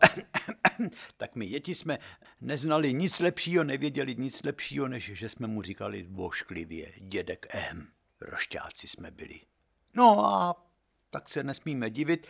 tak 1.17 1.37
my 1.37 1.47
děti 1.47 1.75
jsme 1.75 1.99
neznali 2.41 2.93
nic 2.93 3.21
lepšího, 3.21 3.65
nevěděli 3.65 4.17
nic 4.17 4.43
lepšího, 4.43 4.89
než 4.89 5.11
že 5.15 5.29
jsme 5.29 5.47
mu 5.47 5.63
říkali 5.63 6.07
vošklivě, 6.11 6.93
dědek 6.97 7.47
ehm, 7.51 7.89
rošťáci 8.21 8.89
jsme 8.89 9.11
byli. 9.11 9.41
No 9.95 10.27
a 10.27 10.67
tak 11.11 11.29
se 11.29 11.43
nesmíme 11.43 11.91
divit, 11.91 12.27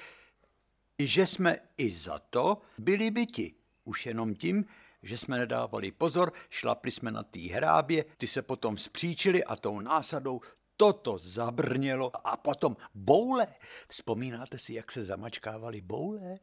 že 0.98 1.26
jsme 1.26 1.56
i 1.76 1.90
za 1.90 2.18
to 2.18 2.62
byli 2.78 3.10
byti. 3.10 3.54
Už 3.84 4.06
jenom 4.06 4.34
tím, 4.34 4.64
že 5.02 5.18
jsme 5.18 5.38
nedávali 5.38 5.92
pozor, 5.92 6.32
šlapli 6.50 6.90
jsme 6.90 7.10
na 7.10 7.22
té 7.22 7.40
hrábě, 7.40 8.04
ty 8.16 8.26
se 8.26 8.42
potom 8.42 8.78
spříčili 8.78 9.44
a 9.44 9.56
tou 9.56 9.80
násadou 9.80 10.40
toto 10.78 11.18
zabrnělo 11.18 12.26
a 12.26 12.36
potom 12.36 12.76
boule. 12.94 13.46
Vzpomínáte 13.88 14.58
si, 14.58 14.74
jak 14.74 14.92
se 14.92 15.04
zamačkávali 15.04 15.80
boule? 15.80 16.38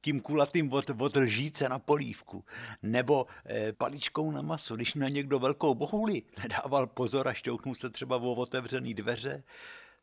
Tím 0.00 0.20
kulatým 0.20 0.72
od, 0.72 0.90
od 1.00 1.16
lžíce 1.16 1.68
na 1.68 1.78
polívku. 1.78 2.44
Nebo 2.82 3.26
eh, 3.46 3.72
paličkou 3.72 4.30
na 4.30 4.42
maso, 4.42 4.76
když 4.76 4.94
měl 4.94 5.10
někdo 5.10 5.38
velkou 5.38 5.74
bohuli, 5.74 6.22
nedával 6.42 6.86
pozor 6.86 7.28
a 7.28 7.32
šťouchnul 7.32 7.74
se 7.74 7.90
třeba 7.90 8.16
o 8.16 8.32
otevřený 8.32 8.94
dveře, 8.94 9.42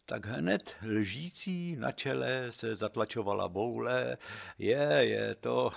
tak 0.06 0.26
hned 0.26 0.76
lžící 0.84 1.76
na 1.76 1.92
čele 1.92 2.48
se 2.50 2.76
zatlačovala 2.76 3.50
boule. 3.50 4.18
Je, 4.58 4.88
je 5.02 5.36
to... 5.36 5.72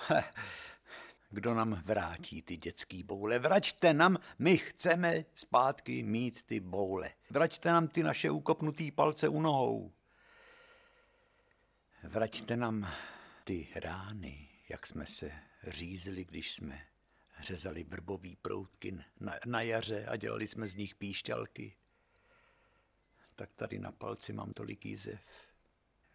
Kdo 1.31 1.53
nám 1.53 1.81
vrátí 1.85 2.41
ty 2.41 2.57
dětský 2.57 3.03
boule? 3.03 3.39
Vraťte 3.39 3.93
nám, 3.93 4.17
my 4.39 4.57
chceme 4.57 5.25
zpátky 5.35 6.03
mít 6.03 6.43
ty 6.43 6.59
boule. 6.59 7.11
Vraťte 7.29 7.69
nám 7.69 7.87
ty 7.87 8.03
naše 8.03 8.31
ukopnutý 8.31 8.91
palce 8.91 9.29
u 9.29 9.41
nohou. 9.41 9.91
Vraťte 12.03 12.57
nám 12.57 12.91
ty 13.43 13.67
rány, 13.75 14.49
jak 14.69 14.87
jsme 14.87 15.05
se 15.05 15.31
řízli, 15.67 16.25
když 16.25 16.53
jsme 16.53 16.85
řezali 17.39 17.83
vrbový 17.83 18.35
proutky 18.35 18.91
na, 19.19 19.33
na 19.45 19.61
jaře 19.61 20.05
a 20.05 20.15
dělali 20.15 20.47
jsme 20.47 20.67
z 20.67 20.75
nich 20.75 20.95
píšťalky. 20.95 21.75
Tak 23.35 23.53
tady 23.53 23.79
na 23.79 23.91
palci 23.91 24.33
mám 24.33 24.53
tolik 24.53 24.85
jízev. 24.85 25.19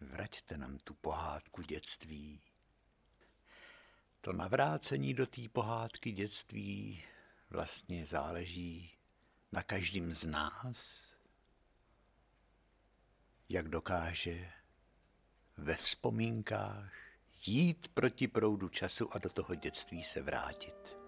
Vraťte 0.00 0.56
nám 0.56 0.78
tu 0.78 0.94
pohádku 0.94 1.62
dětství. 1.62 2.42
To 4.24 4.32
navrácení 4.32 5.14
do 5.14 5.26
té 5.26 5.48
pohádky 5.48 6.12
dětství 6.12 7.04
vlastně 7.50 8.06
záleží 8.06 8.90
na 9.52 9.62
každém 9.62 10.14
z 10.14 10.24
nás, 10.24 11.12
jak 13.48 13.68
dokáže 13.68 14.52
ve 15.56 15.76
vzpomínkách 15.76 16.92
jít 17.46 17.88
proti 17.88 18.28
proudu 18.28 18.68
času 18.68 19.14
a 19.14 19.18
do 19.18 19.28
toho 19.28 19.54
dětství 19.54 20.02
se 20.02 20.22
vrátit. 20.22 21.03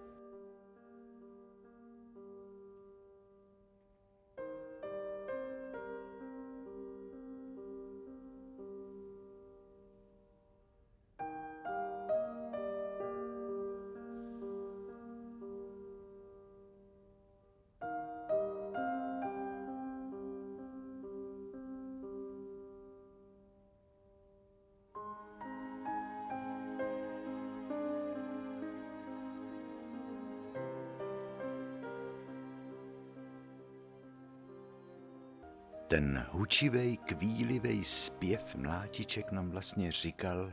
Ten 35.89 36.27
hučivej, 36.31 36.97
kvílivej 36.97 37.85
zpěv 37.85 38.55
mlátiček 38.55 39.33
nám 39.33 39.51
vlastně 39.51 39.93
říkal, 39.93 40.53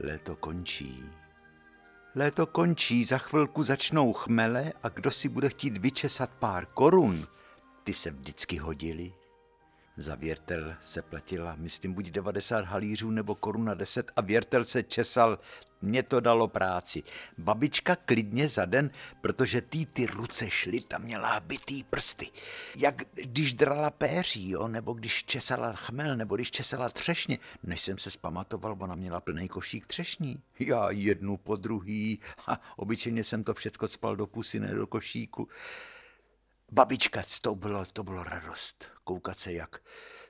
léto 0.00 0.36
končí. 0.36 1.02
Léto 2.14 2.46
končí, 2.46 3.04
za 3.04 3.18
chvilku 3.18 3.62
začnou 3.62 4.12
chmele 4.12 4.72
a 4.82 4.88
kdo 4.88 5.10
si 5.10 5.28
bude 5.28 5.48
chtít 5.48 5.78
vyčesat 5.78 6.30
pár 6.30 6.66
korun, 6.66 7.26
ty 7.84 7.94
se 7.94 8.10
vždycky 8.10 8.56
hodili. 8.56 9.12
Za 9.98 10.14
věrtel 10.14 10.74
se 10.80 11.02
platila, 11.02 11.54
myslím, 11.56 11.92
buď 11.92 12.10
90 12.10 12.64
halířů 12.64 13.10
nebo 13.10 13.34
koruna 13.34 13.74
10 13.74 14.12
a 14.16 14.20
věrtel 14.20 14.64
se 14.64 14.82
česal, 14.82 15.38
mě 15.82 16.02
to 16.02 16.20
dalo 16.20 16.48
práci. 16.48 17.02
Babička 17.38 17.96
klidně 17.96 18.48
za 18.48 18.64
den, 18.64 18.90
protože 19.20 19.60
tý 19.60 19.86
ty 19.86 20.06
ruce 20.06 20.50
šly, 20.50 20.80
tam 20.80 21.02
měla 21.02 21.40
bytý 21.40 21.84
prsty. 21.84 22.30
Jak 22.76 23.02
když 23.14 23.54
drala 23.54 23.90
péří, 23.90 24.50
jo, 24.50 24.68
nebo 24.68 24.92
když 24.92 25.24
česala 25.24 25.72
chmel, 25.72 26.16
nebo 26.16 26.36
když 26.36 26.50
česala 26.50 26.88
třešně. 26.88 27.38
Než 27.62 27.80
jsem 27.80 27.98
se 27.98 28.10
zpamatoval, 28.10 28.76
ona 28.80 28.94
měla 28.94 29.20
plný 29.20 29.48
košík 29.48 29.86
třešní. 29.86 30.42
Já 30.58 30.90
jednu 30.90 31.36
po 31.36 31.56
druhý 31.56 32.20
a 32.46 32.60
obyčejně 32.76 33.24
jsem 33.24 33.44
to 33.44 33.54
všecko 33.54 33.88
spal 33.88 34.16
do 34.16 34.26
pusy, 34.26 34.60
ne 34.60 34.74
do 34.74 34.86
košíku. 34.86 35.48
Babička, 36.72 37.22
to 37.40 37.54
bylo, 37.54 37.84
to 37.84 38.04
bylo 38.04 38.24
radost. 38.24 38.84
Koukat 39.04 39.38
se, 39.38 39.52
jak 39.52 39.82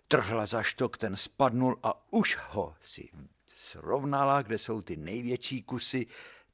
trhla 0.08 0.46
za 0.46 0.62
štok, 0.62 0.98
ten 0.98 1.16
spadnul 1.16 1.78
a 1.82 2.12
už 2.12 2.38
ho 2.48 2.76
si 2.80 3.08
srovnala, 3.46 4.42
kde 4.42 4.58
jsou 4.58 4.82
ty 4.82 4.96
největší 4.96 5.62
kusy 5.62 6.06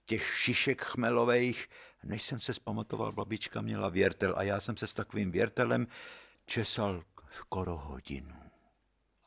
těch 0.07 0.37
šišek 0.37 0.83
chmelových. 0.83 1.68
Než 2.03 2.23
jsem 2.23 2.40
se 2.40 2.55
zpamatoval, 2.55 3.12
babička 3.12 3.61
měla 3.61 3.88
věrtel 3.88 4.35
a 4.37 4.42
já 4.42 4.61
jsem 4.61 4.77
se 4.77 4.87
s 4.87 4.94
takovým 4.94 5.31
věrtelem 5.31 5.87
česal 6.47 7.03
skoro 7.31 7.77
hodinu. 7.77 8.35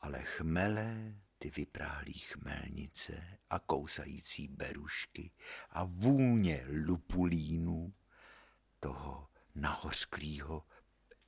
Ale 0.00 0.22
chmele, 0.22 1.14
ty 1.38 1.50
vypráhlý 1.50 2.12
chmelnice 2.12 3.38
a 3.50 3.58
kousající 3.58 4.48
berušky 4.48 5.30
a 5.70 5.84
vůně 5.84 6.66
lupulínu 6.86 7.92
toho 8.80 9.27
nahořklýho 9.60 10.62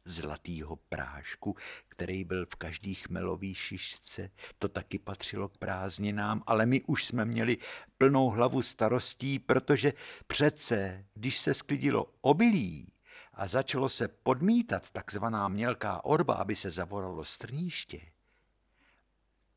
zlatýho 0.04 0.76
prášku, 0.76 1.56
který 1.88 2.24
byl 2.24 2.46
v 2.46 2.54
každý 2.54 2.94
chmelový 2.94 3.54
šišce. 3.54 4.30
To 4.58 4.68
taky 4.68 4.98
patřilo 4.98 5.48
k 5.48 5.58
prázdninám, 5.58 6.42
ale 6.46 6.66
my 6.66 6.82
už 6.82 7.04
jsme 7.04 7.24
měli 7.24 7.58
plnou 7.98 8.30
hlavu 8.30 8.62
starostí, 8.62 9.38
protože 9.38 9.92
přece, 10.26 11.06
když 11.14 11.38
se 11.38 11.54
sklidilo 11.54 12.12
obilí 12.20 12.92
a 13.32 13.46
začalo 13.46 13.88
se 13.88 14.08
podmítat 14.08 14.90
takzvaná 14.90 15.48
mělká 15.48 16.04
orba, 16.04 16.34
aby 16.34 16.56
se 16.56 16.70
zavoralo 16.70 17.24
strníště, 17.24 18.00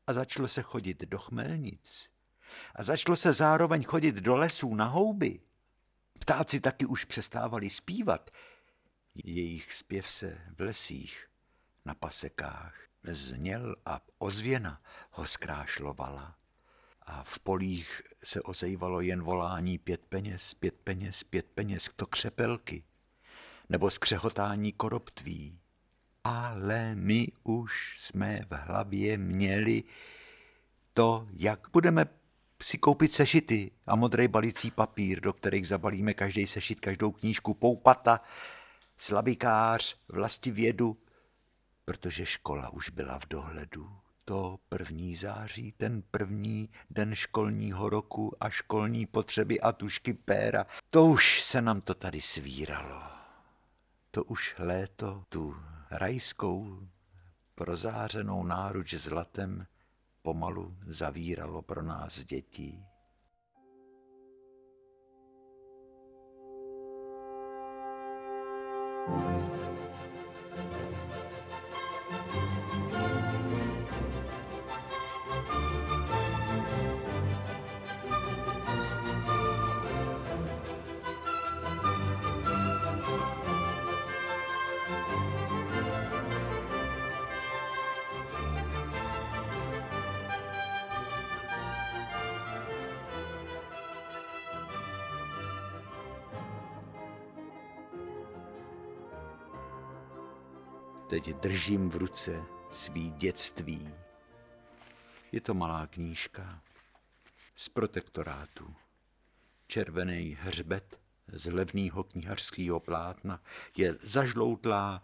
a 0.06 0.12
začalo 0.12 0.48
se 0.48 0.62
chodit 0.62 1.00
do 1.00 1.18
chmelnic, 1.18 2.10
a 2.74 2.82
začalo 2.82 3.16
se 3.16 3.32
zároveň 3.32 3.84
chodit 3.84 4.14
do 4.14 4.36
lesů 4.36 4.74
na 4.74 4.84
houby, 4.84 5.40
ptáci 6.18 6.60
taky 6.60 6.86
už 6.86 7.04
přestávali 7.04 7.70
zpívat, 7.70 8.30
jejich 9.24 9.72
zpěv 9.72 10.10
se 10.10 10.38
v 10.56 10.60
lesích, 10.60 11.26
na 11.84 11.94
pasekách 11.94 12.74
zněl 13.02 13.76
a 13.86 14.00
ozvěna 14.18 14.82
ho 15.10 15.26
zkrášlovala. 15.26 16.36
A 17.02 17.24
v 17.24 17.38
polích 17.38 18.02
se 18.22 18.42
ozejvalo 18.42 19.00
jen 19.00 19.22
volání 19.22 19.78
pět 19.78 20.00
peněz, 20.08 20.54
pět 20.54 20.74
peněz, 20.84 21.24
pět 21.24 21.46
peněz, 21.54 21.90
to 21.96 22.06
křepelky, 22.06 22.84
nebo 23.68 23.90
skřehotání 23.90 24.72
koroptví. 24.72 25.58
Ale 26.24 26.94
my 26.94 27.28
už 27.42 27.96
jsme 27.98 28.40
v 28.50 28.54
hlavě 28.54 29.18
měli 29.18 29.82
to, 30.92 31.28
jak 31.32 31.66
budeme 31.72 32.06
si 32.62 32.78
koupit 32.78 33.12
sešity 33.12 33.70
a 33.86 33.96
modrý 33.96 34.28
balící 34.28 34.70
papír, 34.70 35.20
do 35.20 35.32
kterých 35.32 35.68
zabalíme 35.68 36.14
každý 36.14 36.46
sešit, 36.46 36.80
každou 36.80 37.12
knížku, 37.12 37.54
poupata, 37.54 38.20
slabikář, 38.96 39.96
vědu, 40.46 40.96
protože 41.84 42.26
škola 42.26 42.70
už 42.70 42.90
byla 42.90 43.18
v 43.18 43.28
dohledu. 43.28 43.96
To 44.24 44.58
první 44.68 45.16
září, 45.16 45.72
ten 45.72 46.02
první 46.02 46.70
den 46.90 47.14
školního 47.14 47.88
roku 47.88 48.32
a 48.40 48.50
školní 48.50 49.06
potřeby 49.06 49.60
a 49.60 49.72
tušky 49.72 50.14
péra, 50.14 50.66
to 50.90 51.04
už 51.04 51.42
se 51.42 51.62
nám 51.62 51.80
to 51.80 51.94
tady 51.94 52.20
svíralo. 52.20 53.02
To 54.10 54.24
už 54.24 54.54
léto 54.58 55.24
tu 55.28 55.56
rajskou 55.90 56.88
prozářenou 57.54 58.44
náruč 58.44 58.94
zlatem 58.94 59.66
pomalu 60.22 60.76
zavíralo 60.86 61.62
pro 61.62 61.82
nás 61.82 62.24
dětí. 62.24 62.84
Teď 101.08 101.28
držím 101.28 101.90
v 101.90 101.96
ruce 101.96 102.42
svý 102.70 103.10
dětství. 103.10 103.94
Je 105.32 105.40
to 105.40 105.54
malá 105.54 105.86
knížka 105.86 106.62
z 107.54 107.68
protektorátu. 107.68 108.74
Červený 109.66 110.38
hřbet 110.40 110.98
z 111.32 111.52
levného 111.52 112.04
knihařského 112.04 112.80
plátna 112.80 113.42
je 113.76 113.98
zažloutlá, 114.02 115.02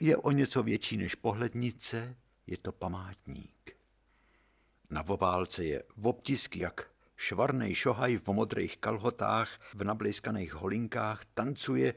je 0.00 0.16
o 0.16 0.30
něco 0.30 0.62
větší 0.62 0.96
než 0.96 1.14
pohlednice, 1.14 2.16
Je 2.46 2.56
to 2.56 2.72
památník. 2.72 3.76
Na 4.90 5.02
voválce 5.02 5.64
je 5.64 5.82
obtisk 6.02 6.56
jak 6.56 6.90
švarnej 7.16 7.74
šohaj 7.74 8.16
v 8.16 8.28
modrých 8.28 8.76
kalhotách, 8.76 9.60
v 9.74 9.84
nabliskaných 9.84 10.54
holinkách, 10.54 11.24
tancuje 11.34 11.94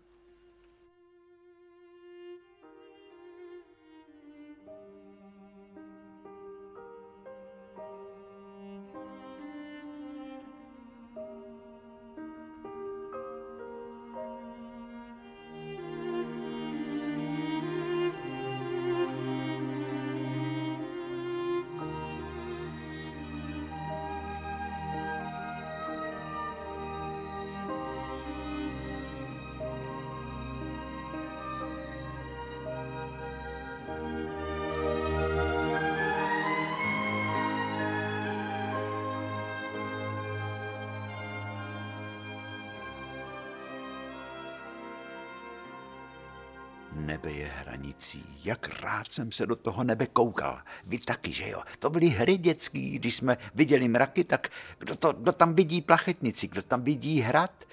Rád 49.00 49.12
jsem 49.12 49.32
se 49.32 49.46
do 49.46 49.56
toho 49.56 49.84
nebe 49.84 50.06
koukal. 50.06 50.62
Vy 50.84 50.98
taky, 50.98 51.32
že 51.32 51.48
jo? 51.48 51.62
To 51.78 51.90
byly 51.90 52.08
hry 52.08 52.38
dětský, 52.38 52.98
když 52.98 53.16
jsme 53.16 53.38
viděli 53.54 53.88
mraky, 53.88 54.24
tak 54.24 54.48
kdo, 54.78 54.96
to, 54.96 55.12
kdo 55.12 55.32
tam 55.32 55.54
vidí 55.54 55.80
plachetnici, 55.80 56.48
kdo 56.48 56.62
tam 56.62 56.84
vidí 56.84 57.20
hrad 57.20 57.64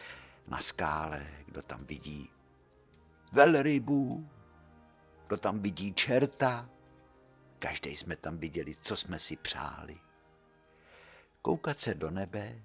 na 0.47 0.59
skále, 0.59 1.27
kdo 1.45 1.61
tam 1.61 1.85
vidí 1.85 2.29
velrybu, 3.31 4.29
kdo 5.27 5.37
tam 5.37 5.59
vidí 5.59 5.93
čerta. 5.93 6.69
Každý 7.59 7.97
jsme 7.97 8.15
tam 8.15 8.37
viděli, 8.37 8.75
co 8.81 8.97
jsme 8.97 9.19
si 9.19 9.35
přáli. 9.35 9.97
Koukat 11.41 11.79
se 11.79 11.93
do 11.93 12.11
nebe, 12.11 12.61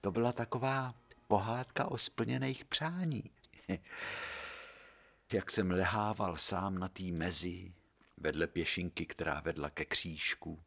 to 0.00 0.10
byla 0.10 0.32
taková 0.32 0.94
pohádka 1.26 1.84
o 1.84 1.98
splněných 1.98 2.64
přání. 2.64 3.24
jak 5.32 5.50
jsem 5.50 5.70
lehával 5.70 6.36
sám 6.36 6.78
na 6.78 6.88
té 6.88 7.02
mezi, 7.02 7.72
vedle 8.22 8.46
pěšinky, 8.46 9.06
která 9.06 9.40
vedla 9.40 9.70
ke 9.70 9.84
křížku. 9.84 10.62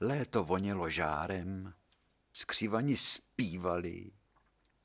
Léto 0.00 0.44
vonělo 0.44 0.90
žárem, 0.90 1.74
skřivani 2.32 2.96
zpívali 2.96 4.12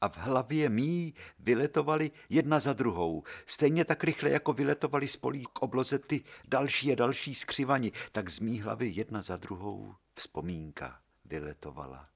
a 0.02 0.10
v 0.10 0.18
hlavě 0.18 0.70
mý 0.70 1.14
vyletovali 1.40 2.12
jedna 2.30 2.60
za 2.60 2.74
druhou. 2.74 3.24
Stejně 3.46 3.86
tak 3.86 4.04
rychle, 4.04 4.30
jako 4.30 4.54
vyletovali 4.54 5.08
z 5.08 5.18
polí 5.18 5.44
k 5.54 5.62
obloze 5.62 6.00
ty 6.00 6.24
další 6.48 6.92
a 6.92 6.96
další 6.96 7.36
skřivani, 7.36 7.92
tak 8.12 8.30
z 8.30 8.40
mý 8.40 8.62
hlavy 8.62 8.92
jedna 8.96 9.22
za 9.22 9.38
druhou 9.38 9.96
vzpomínka 10.14 11.02
vyletovala. 11.26 12.10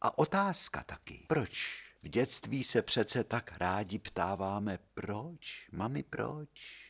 A 0.00 0.18
otázka 0.18 0.82
taky. 0.82 1.24
Proč 1.28 1.82
v 2.02 2.08
dětství 2.08 2.64
se 2.64 2.82
přece 2.82 3.24
tak 3.24 3.52
rádi 3.58 3.98
ptáváme, 3.98 4.78
proč, 4.94 5.68
mami, 5.72 6.02
proč? 6.02 6.81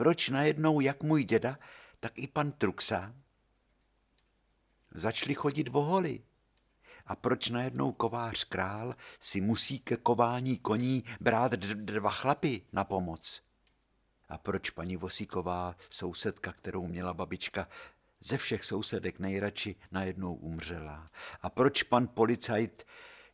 Proč 0.00 0.28
najednou, 0.28 0.80
jak 0.80 1.02
můj 1.02 1.24
děda, 1.24 1.58
tak 2.00 2.18
i 2.18 2.26
pan 2.26 2.52
Truxa 2.52 3.14
začali 4.94 5.34
chodit 5.34 5.68
voholi? 5.68 6.24
A 7.06 7.16
proč 7.16 7.48
najednou 7.48 7.92
kovář 7.92 8.44
král 8.44 8.94
si 9.18 9.40
musí 9.40 9.78
ke 9.78 9.96
kování 9.96 10.58
koní 10.58 11.04
brát 11.20 11.52
dva 11.52 12.10
chlapy 12.10 12.62
na 12.72 12.84
pomoc? 12.84 13.42
A 14.28 14.38
proč 14.38 14.70
paní 14.70 14.96
Vosíková, 14.96 15.76
sousedka, 15.90 16.52
kterou 16.52 16.86
měla 16.86 17.14
babička, 17.14 17.68
ze 18.20 18.38
všech 18.38 18.64
sousedek 18.64 19.18
nejradši 19.18 19.76
najednou 19.90 20.34
umřela? 20.34 21.10
A 21.42 21.50
proč 21.50 21.82
pan 21.82 22.08
policajt 22.08 22.86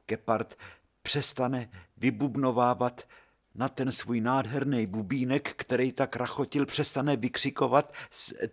Kepard 0.06 0.58
přestane 1.02 1.70
vybubnovávat 1.96 3.08
na 3.56 3.68
ten 3.68 3.92
svůj 3.92 4.20
nádherný 4.20 4.86
bubínek, 4.86 5.54
který 5.56 5.92
tak 5.92 6.16
rachotil, 6.16 6.66
přestane 6.66 7.16
vykřikovat 7.16 7.92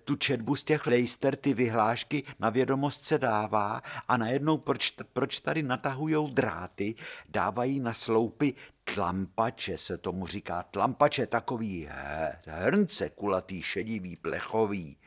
tu 0.04 0.16
četbu 0.16 0.56
z 0.56 0.64
těch 0.64 0.88
lejster, 0.88 1.36
ty 1.36 1.54
vyhlášky, 1.54 2.24
na 2.40 2.50
vědomost 2.50 3.04
se 3.04 3.18
dává 3.18 3.82
a 4.08 4.18
najednou 4.18 4.58
proč, 4.58 4.94
proč 5.14 5.40
tady 5.40 5.64
natahujou 5.64 6.28
dráty, 6.28 6.96
dávají 7.30 7.80
na 7.80 7.94
sloupy 7.94 8.54
tlampače, 8.84 9.78
se 9.78 9.98
tomu 9.98 10.28
říká, 10.28 10.64
tlampače 10.64 11.28
takový 11.28 11.90
hrnce, 12.46 13.10
kulatý, 13.10 13.62
šedivý, 13.62 14.16
plechový. 14.16 14.98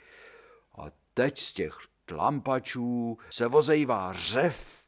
A 0.78 0.84
teď 1.14 1.40
z 1.40 1.52
těch 1.52 1.76
tlampačů 2.04 3.18
se 3.30 3.46
vozejvá 3.46 4.12
řev 4.12 4.85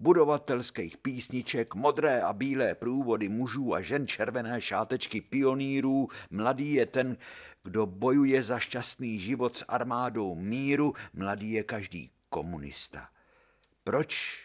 budovatelských 0.00 0.96
písniček, 0.96 1.74
modré 1.74 2.22
a 2.22 2.32
bílé 2.32 2.74
průvody 2.74 3.28
mužů 3.28 3.74
a 3.74 3.80
žen, 3.80 4.06
červené 4.06 4.60
šátečky 4.60 5.20
pionýrů, 5.20 6.08
mladý 6.30 6.74
je 6.74 6.86
ten, 6.86 7.16
kdo 7.62 7.86
bojuje 7.86 8.42
za 8.42 8.58
šťastný 8.58 9.18
život 9.18 9.56
s 9.56 9.64
armádou 9.68 10.34
míru, 10.34 10.94
mladý 11.12 11.52
je 11.52 11.62
každý 11.62 12.10
komunista. 12.28 13.08
Proč 13.84 14.40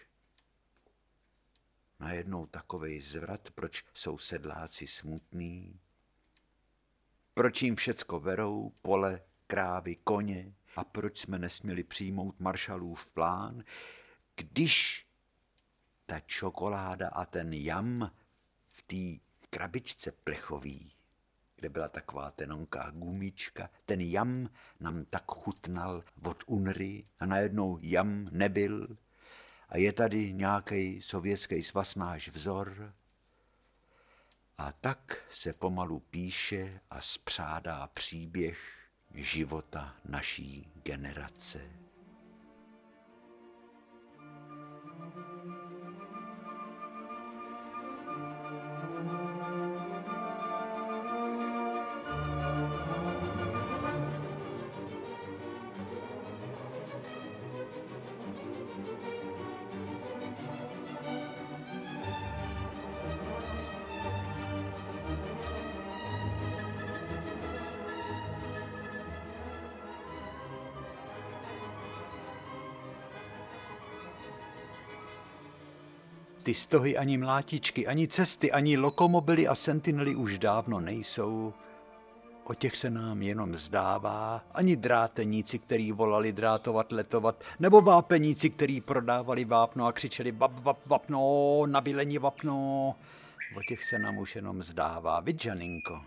najednou 1.99 2.45
takovej 2.45 3.01
zvrat, 3.01 3.49
proč 3.55 3.83
jsou 3.93 4.17
sedláci 4.17 4.87
smutný? 4.87 5.79
Proč 7.33 7.61
jim 7.61 7.75
všecko 7.75 8.19
verou, 8.19 8.71
pole, 8.81 9.21
krávy, 9.47 9.95
koně? 9.95 10.53
A 10.75 10.83
proč 10.83 11.19
jsme 11.19 11.39
nesměli 11.39 11.83
přijmout 11.83 12.39
maršalův 12.39 13.07
plán, 13.07 13.63
když 14.35 15.04
ta 16.05 16.19
čokoláda 16.19 17.09
a 17.09 17.25
ten 17.25 17.53
jam 17.53 18.11
v 18.71 18.83
té 18.83 19.25
krabičce 19.49 20.11
plechový 20.11 20.95
kde 21.55 21.69
byla 21.69 21.89
taková 21.89 22.31
tenonká 22.31 22.91
gumička. 22.91 23.69
Ten 23.85 24.01
jam 24.01 24.49
nám 24.79 25.05
tak 25.05 25.23
chutnal 25.31 26.03
od 26.23 26.43
Unry 26.45 27.05
a 27.19 27.25
najednou 27.25 27.79
jam 27.81 28.29
nebyl. 28.31 28.97
A 29.69 29.77
je 29.77 29.93
tady 29.93 30.33
nějaký 30.33 31.01
sovětský 31.01 31.63
svaz 31.63 31.95
náš 31.95 32.29
vzor. 32.29 32.93
A 34.57 34.71
tak 34.71 35.23
se 35.31 35.53
pomalu 35.53 35.99
píše 35.99 36.79
a 36.89 37.01
spřádá 37.01 37.87
příběh 37.87 38.59
života 39.13 39.95
naší 40.05 40.71
generace. 40.83 41.84
Ty 76.45 76.53
stohy 76.53 76.97
ani 76.97 77.17
mlátičky, 77.17 77.87
ani 77.87 78.07
cesty, 78.07 78.51
ani 78.51 78.77
lokomobily 78.77 79.47
a 79.47 79.55
sentinely 79.55 80.15
už 80.15 80.37
dávno 80.37 80.79
nejsou. 80.79 81.53
O 82.43 82.53
těch 82.53 82.75
se 82.75 82.89
nám 82.89 83.21
jenom 83.21 83.55
zdává, 83.55 84.45
ani 84.51 84.75
dráteníci, 84.75 85.59
který 85.59 85.91
volali 85.91 86.33
drátovat, 86.33 86.91
letovat, 86.91 87.43
nebo 87.59 87.81
vápeníci, 87.81 88.49
který 88.49 88.81
prodávali 88.81 89.45
vápno 89.45 89.85
a 89.85 89.91
křičeli 89.91 90.31
vap, 90.31 90.51
vap, 90.51 90.85
vapno, 90.85 91.61
nabílení 91.65 92.17
vapno. 92.17 92.55
O 93.57 93.61
těch 93.67 93.83
se 93.83 93.99
nám 93.99 94.17
už 94.17 94.35
jenom 94.35 94.63
zdává, 94.63 95.19
vidžaninko. 95.19 96.01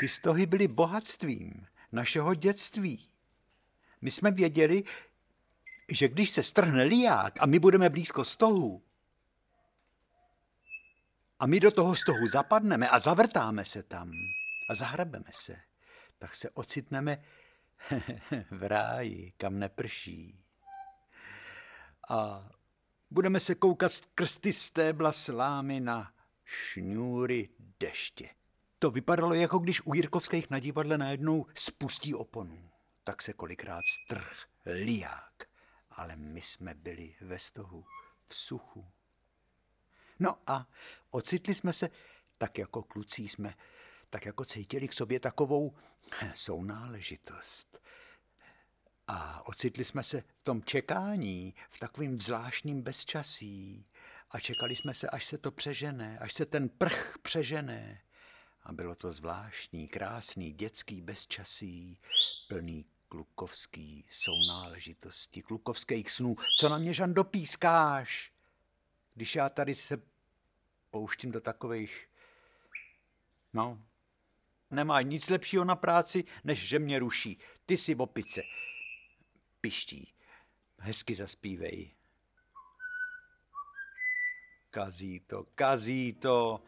Ty 0.00 0.08
stohy 0.08 0.46
byly 0.46 0.68
bohatstvím 0.68 1.66
našeho 1.92 2.34
dětství. 2.34 3.06
My 4.02 4.10
jsme 4.10 4.30
věděli, 4.30 4.84
že 5.92 6.08
když 6.08 6.30
se 6.30 6.42
strhne 6.42 6.82
liák 6.82 7.34
a 7.40 7.46
my 7.46 7.58
budeme 7.58 7.90
blízko 7.90 8.24
stohu, 8.24 8.82
a 11.40 11.46
my 11.46 11.60
do 11.60 11.70
toho 11.70 11.96
stohu 11.96 12.26
zapadneme 12.26 12.88
a 12.88 12.98
zavrtáme 12.98 13.64
se 13.64 13.82
tam 13.82 14.12
a 14.70 14.74
zahrabeme 14.74 15.30
se, 15.32 15.56
tak 16.18 16.34
se 16.34 16.50
ocitneme 16.50 17.24
v 18.50 18.68
ráji, 18.68 19.32
kam 19.36 19.58
neprší. 19.58 20.44
A 22.08 22.48
budeme 23.10 23.40
se 23.40 23.54
koukat 23.54 23.92
skrz 23.92 24.36
ty 24.36 24.52
stébla 24.52 25.12
slámy 25.12 25.80
na 25.80 26.12
šňůry 26.44 27.48
deště. 27.80 28.28
To 28.78 28.90
vypadalo, 28.90 29.34
jako 29.34 29.58
když 29.58 29.86
u 29.86 29.94
Jirkovských 29.94 30.50
na 30.50 30.58
divadle 30.58 30.98
najednou 30.98 31.46
spustí 31.54 32.14
oponu. 32.14 32.70
Tak 33.04 33.22
se 33.22 33.32
kolikrát 33.32 33.84
strh 33.86 34.44
liák 34.66 35.29
ale 36.00 36.16
my 36.16 36.42
jsme 36.42 36.74
byli 36.74 37.14
ve 37.20 37.38
stohu, 37.38 37.84
v 38.26 38.34
suchu. 38.34 38.86
No 40.18 40.38
a 40.46 40.66
ocitli 41.10 41.54
jsme 41.54 41.72
se, 41.72 41.90
tak 42.38 42.58
jako 42.58 42.82
kluci 42.82 43.22
jsme, 43.22 43.54
tak 44.10 44.26
jako 44.26 44.44
cítili 44.44 44.88
k 44.88 44.92
sobě 44.92 45.20
takovou 45.20 45.76
sounáležitost. 46.34 47.80
A 49.06 49.46
ocitli 49.46 49.84
jsme 49.84 50.02
se 50.02 50.20
v 50.20 50.26
tom 50.42 50.62
čekání, 50.62 51.54
v 51.70 51.78
takovým 51.78 52.18
zvláštním 52.18 52.82
bezčasí. 52.82 53.86
A 54.30 54.40
čekali 54.40 54.76
jsme 54.76 54.94
se, 54.94 55.08
až 55.08 55.26
se 55.26 55.38
to 55.38 55.50
přežené, 55.50 56.18
až 56.18 56.32
se 56.32 56.46
ten 56.46 56.68
prch 56.68 57.18
přežené. 57.22 58.02
A 58.62 58.72
bylo 58.72 58.94
to 58.94 59.12
zvláštní, 59.12 59.88
krásný, 59.88 60.52
dětský 60.52 61.00
bezčasí, 61.00 61.98
plný 62.48 62.84
klukovský 63.10 64.04
sounáležitosti, 64.10 65.42
klukovských 65.42 66.10
snů. 66.10 66.36
Co 66.58 66.68
na 66.68 66.78
mě, 66.78 66.94
Žan, 66.94 67.14
dopískáš? 67.14 68.32
Když 69.14 69.34
já 69.34 69.48
tady 69.48 69.74
se 69.74 70.02
pouštím 70.90 71.30
do 71.30 71.40
takových... 71.40 72.08
No, 73.52 73.82
nemá 74.70 75.02
nic 75.02 75.28
lepšího 75.28 75.64
na 75.64 75.76
práci, 75.76 76.24
než 76.44 76.68
že 76.68 76.78
mě 76.78 76.98
ruší. 76.98 77.38
Ty 77.66 77.76
si 77.76 77.94
opice. 77.94 78.42
Piští. 79.60 80.14
Hezky 80.78 81.14
zaspívej. 81.14 81.94
Kazí 84.70 85.20
to, 85.20 85.46
kazí 85.54 86.12
to. 86.12 86.62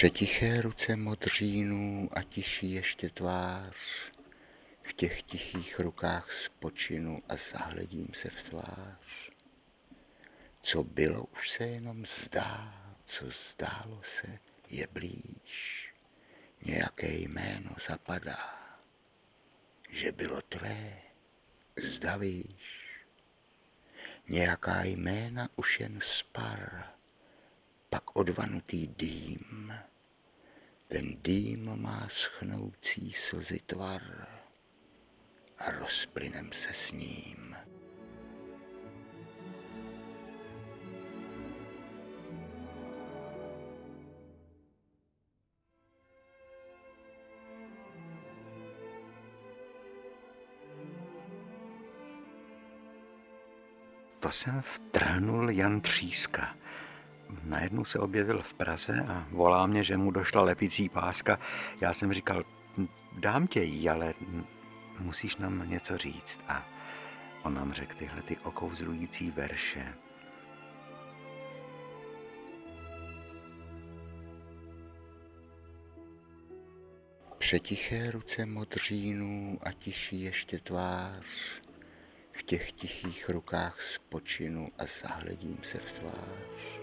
Přetiché 0.00 0.62
ruce 0.62 0.96
modřínů 0.96 2.08
a 2.12 2.22
tiší 2.22 2.72
ještě 2.72 3.10
tvář, 3.10 3.74
v 4.82 4.92
těch 4.92 5.22
tichých 5.22 5.80
rukách 5.80 6.32
spočinu 6.32 7.22
a 7.28 7.36
zahledím 7.52 8.08
se 8.14 8.28
v 8.28 8.42
tvář. 8.48 9.30
Co 10.62 10.84
bylo, 10.84 11.24
už 11.24 11.50
se 11.50 11.64
jenom 11.64 12.06
zdá, 12.06 12.74
co 13.04 13.24
zdálo 13.30 14.02
se, 14.02 14.38
je 14.68 14.88
blíž. 14.92 15.92
Nějaké 16.62 17.12
jméno 17.12 17.70
zapadá, 17.88 18.58
že 19.90 20.12
bylo 20.12 20.42
tvé, 20.42 21.02
zda 21.82 22.16
víš. 22.16 22.80
Nějaká 24.28 24.84
jména 24.84 25.48
už 25.56 25.80
jen 25.80 25.98
spar, 26.02 26.99
pak 27.90 28.16
odvanutý 28.16 28.86
dým. 28.86 29.74
Ten 30.88 31.16
dým 31.22 31.82
má 31.82 32.08
schnoucí 32.10 33.12
slzy 33.12 33.60
tvar 33.66 34.02
a 35.58 35.70
rozplynem 35.70 36.50
se 36.52 36.74
s 36.74 36.92
ním. 36.92 37.56
To 54.20 54.30
jsem 54.30 54.62
vtrhnul 54.62 55.50
Jan 55.50 55.80
Tříska 55.80 56.56
najednou 57.44 57.84
se 57.84 57.98
objevil 57.98 58.42
v 58.42 58.54
Praze 58.54 59.04
a 59.08 59.26
volá 59.30 59.66
mě, 59.66 59.82
že 59.82 59.96
mu 59.96 60.10
došla 60.10 60.42
lepicí 60.42 60.88
páska. 60.88 61.38
Já 61.80 61.94
jsem 61.94 62.12
říkal, 62.12 62.44
hm, 62.76 62.88
dám 63.12 63.46
tě 63.46 63.62
jí, 63.62 63.88
ale 63.88 64.14
musíš 64.98 65.36
nám 65.36 65.70
něco 65.70 65.98
říct. 65.98 66.40
A 66.48 66.66
on 67.42 67.54
nám 67.54 67.72
řekl 67.72 67.94
tyhle 67.98 68.22
ty 68.22 68.36
okouzlující 68.36 69.30
verše. 69.30 69.94
Přetiché 77.38 78.10
ruce 78.10 78.46
modřínů 78.46 79.58
a 79.62 79.72
tiší 79.72 80.22
ještě 80.22 80.58
tvář, 80.58 81.24
v 82.32 82.42
těch 82.42 82.72
tichých 82.72 83.28
rukách 83.28 83.80
spočinu 83.80 84.68
a 84.78 84.82
zahledím 85.02 85.58
se 85.62 85.78
v 85.78 85.92
tvář. 85.92 86.79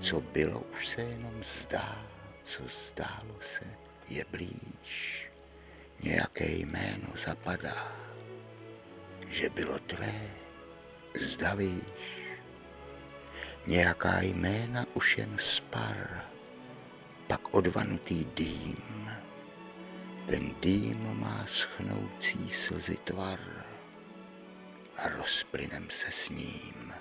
Co 0.00 0.20
bylo, 0.20 0.60
už 0.60 0.88
se 0.88 1.02
jenom 1.02 1.44
zdá, 1.44 2.06
co 2.44 2.62
zdálo 2.68 3.40
se, 3.40 3.64
je 4.08 4.24
blíž. 4.30 5.24
Nějaké 6.02 6.46
jméno 6.50 7.08
zapadá, 7.26 7.92
že 9.28 9.48
bylo 9.50 9.78
tvé, 9.78 10.30
zda 11.20 11.54
víš. 11.54 11.82
Nějaká 13.66 14.20
jména 14.20 14.86
už 14.94 15.18
jen 15.18 15.36
spar, 15.38 16.24
pak 17.26 17.54
odvanutý 17.54 18.24
dým. 18.24 19.10
Ten 20.28 20.54
dým 20.60 21.20
má 21.20 21.44
schnoucí 21.46 22.50
slzy 22.52 22.96
tvar 23.04 23.40
a 24.96 25.08
rozplynem 25.08 25.90
se 25.90 26.12
s 26.12 26.28
ním. 26.28 26.94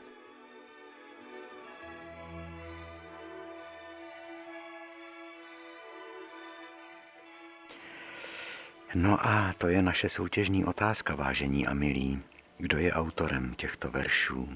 No 8.96 9.28
a 9.28 9.54
to 9.58 9.68
je 9.68 9.82
naše 9.82 10.10
soutěžní 10.10 10.66
otázka, 10.66 11.16
vážení 11.16 11.68
a 11.68 11.74
milí. 11.74 12.22
Kdo 12.58 12.78
je 12.78 12.94
autorem 12.94 13.56
těchto 13.56 13.92
veršů? 13.92 14.50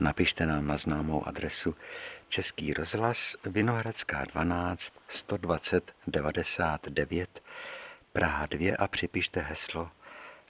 Napište 0.00 0.46
nám 0.46 0.66
na 0.66 0.76
známou 0.76 1.28
adresu 1.28 1.74
Český 2.28 2.72
rozhlas 2.72 3.36
Vinohradská 3.44 4.24
12 4.24 4.92
120 5.08 5.92
99 6.06 7.42
Praha 8.12 8.46
2 8.46 8.76
a 8.78 8.86
připište 8.86 9.40
heslo 9.40 9.90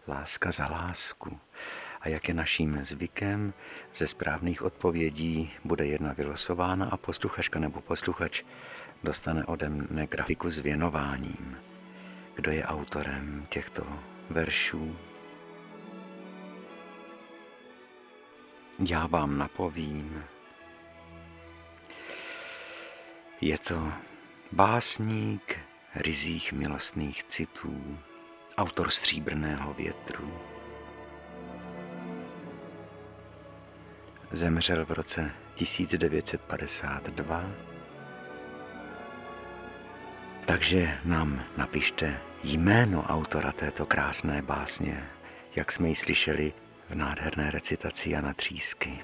Láska 0.09 0.53
za 0.53 0.67
lásku. 0.67 1.41
A 2.01 2.09
jak 2.09 2.29
je 2.29 2.35
naším 2.35 2.85
zvykem, 2.85 3.55
ze 3.95 4.07
správných 4.07 4.63
odpovědí 4.63 5.53
bude 5.65 5.87
jedna 5.87 6.13
vylosována 6.13 6.87
a 6.87 6.97
posluchačka 6.97 7.59
nebo 7.59 7.81
posluchač 7.81 8.43
dostane 9.03 9.45
ode 9.45 9.69
mne 9.69 10.07
grafiku 10.07 10.51
s 10.51 10.59
věnováním. 10.59 11.72
Kdo 12.35 12.51
je 12.51 12.65
autorem 12.65 13.47
těchto 13.49 13.87
veršů? 14.31 14.97
Já 18.87 19.07
vám 19.07 19.39
napovím. 19.39 20.25
Je 23.41 23.59
to 23.59 23.93
básník 24.53 25.59
rizích 25.95 26.53
milostných 26.53 27.25
citů, 27.25 27.99
autor 28.57 28.91
stříbrného 28.91 29.75
větru. 29.75 30.39
Zemřel 34.33 34.85
v 34.85 34.91
roce 34.91 35.31
1952. 35.55 37.72
Takže 40.47 40.99
nám 41.05 41.45
napište 41.57 42.21
jméno 42.45 43.03
autora 43.03 43.53
této 43.53 43.87
krásné 43.87 44.43
básně, 44.43 45.05
jak 45.57 45.73
jsme 45.73 45.89
ji 45.89 45.97
slyšeli 45.97 46.53
v 46.91 46.95
nádherné 46.95 47.51
recitaci 47.51 48.11
Jana 48.11 48.35
Třísky. 48.35 49.01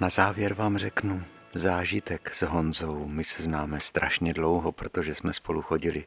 Na 0.00 0.08
závěr 0.08 0.54
vám 0.54 0.78
řeknu 0.78 1.24
zážitek 1.54 2.34
s 2.34 2.42
Honzou. 2.42 3.06
My 3.06 3.24
se 3.24 3.42
známe 3.42 3.80
strašně 3.80 4.34
dlouho, 4.34 4.72
protože 4.72 5.14
jsme 5.14 5.32
spolu 5.32 5.62
chodili. 5.62 6.04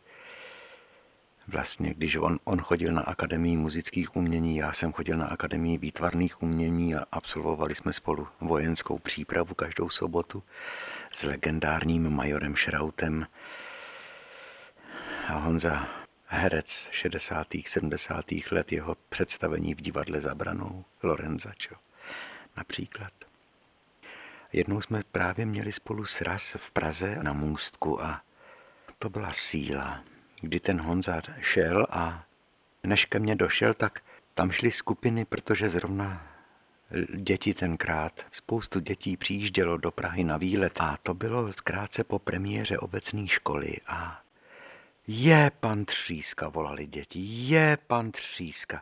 Vlastně, 1.47 1.93
když 1.93 2.15
on, 2.15 2.39
on 2.43 2.61
chodil 2.61 2.93
na 2.93 3.01
Akademii 3.01 3.57
muzických 3.57 4.15
umění, 4.15 4.57
já 4.57 4.73
jsem 4.73 4.93
chodil 4.93 5.17
na 5.17 5.25
Akademii 5.25 5.77
výtvarných 5.77 6.43
umění 6.43 6.95
a 6.95 7.05
absolvovali 7.11 7.75
jsme 7.75 7.93
spolu 7.93 8.27
vojenskou 8.41 8.97
přípravu 8.97 9.55
každou 9.55 9.89
sobotu 9.89 10.43
s 11.13 11.23
legendárním 11.23 12.09
majorem 12.09 12.55
Šrautem. 12.55 13.27
A 15.27 15.33
Honza 15.33 15.87
herec 16.25 16.89
60. 16.91 17.47
70. 17.65 18.25
let 18.51 18.71
jeho 18.71 18.95
představení 19.09 19.73
v 19.73 19.81
divadle 19.81 20.21
Zabranou, 20.21 20.85
Lorenza, 21.03 21.51
čo? 21.57 21.75
například. 22.57 23.13
Jednou 24.53 24.81
jsme 24.81 25.01
právě 25.11 25.45
měli 25.45 25.71
spolu 25.71 26.05
sraz 26.05 26.55
v 26.57 26.71
Praze 26.71 27.17
na 27.21 27.33
můstku 27.33 28.01
a 28.03 28.21
to 28.99 29.09
byla 29.09 29.33
síla, 29.33 30.03
kdy 30.41 30.59
ten 30.59 30.81
Honza 30.81 31.21
šel 31.41 31.87
a 31.89 32.23
než 32.83 33.05
ke 33.05 33.19
mně 33.19 33.35
došel, 33.35 33.73
tak 33.73 34.01
tam 34.33 34.51
šly 34.51 34.71
skupiny, 34.71 35.25
protože 35.25 35.69
zrovna 35.69 36.27
děti 37.15 37.53
tenkrát, 37.53 38.21
spoustu 38.31 38.79
dětí 38.79 39.17
přijíždělo 39.17 39.77
do 39.77 39.91
Prahy 39.91 40.23
na 40.23 40.37
výlet 40.37 40.73
a 40.81 40.97
to 41.03 41.13
bylo 41.13 41.51
krátce 41.63 42.03
po 42.03 42.19
premiéře 42.19 42.77
obecné 42.77 43.27
školy 43.27 43.75
a 43.87 44.21
je 45.07 45.51
pan 45.59 45.85
Tříska, 45.85 46.49
volali 46.49 46.85
děti, 46.85 47.19
je 47.19 47.77
pan 47.87 48.11
Tříska 48.11 48.81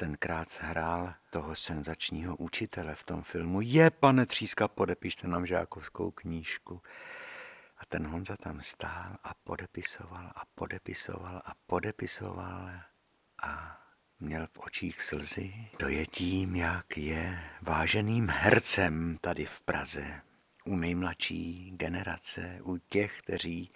tenkrát 0.00 0.48
hrál 0.60 1.14
toho 1.30 1.54
senzačního 1.54 2.36
učitele 2.36 2.94
v 2.94 3.04
tom 3.04 3.22
filmu. 3.22 3.60
Je, 3.60 3.90
pane 3.90 4.26
Tříska, 4.26 4.68
podepište 4.68 5.28
nám 5.28 5.46
žákovskou 5.46 6.10
knížku. 6.10 6.80
A 7.80 7.86
ten 7.88 8.06
Honza 8.06 8.36
tam 8.36 8.60
stál 8.60 9.16
a 9.24 9.34
podepisoval 9.44 10.32
a 10.34 10.42
podepisoval 10.54 11.42
a 11.44 11.52
podepisoval 11.66 12.70
a 13.42 13.80
měl 14.20 14.46
v 14.46 14.58
očích 14.58 15.02
slzy. 15.02 15.54
Dojetím, 15.78 16.56
jak 16.56 16.98
je 16.98 17.44
váženým 17.62 18.28
hercem 18.28 19.18
tady 19.20 19.44
v 19.44 19.60
Praze. 19.60 20.22
U 20.64 20.76
nejmladší 20.76 21.70
generace, 21.70 22.58
u 22.62 22.78
těch, 22.78 23.18
kteří 23.18 23.72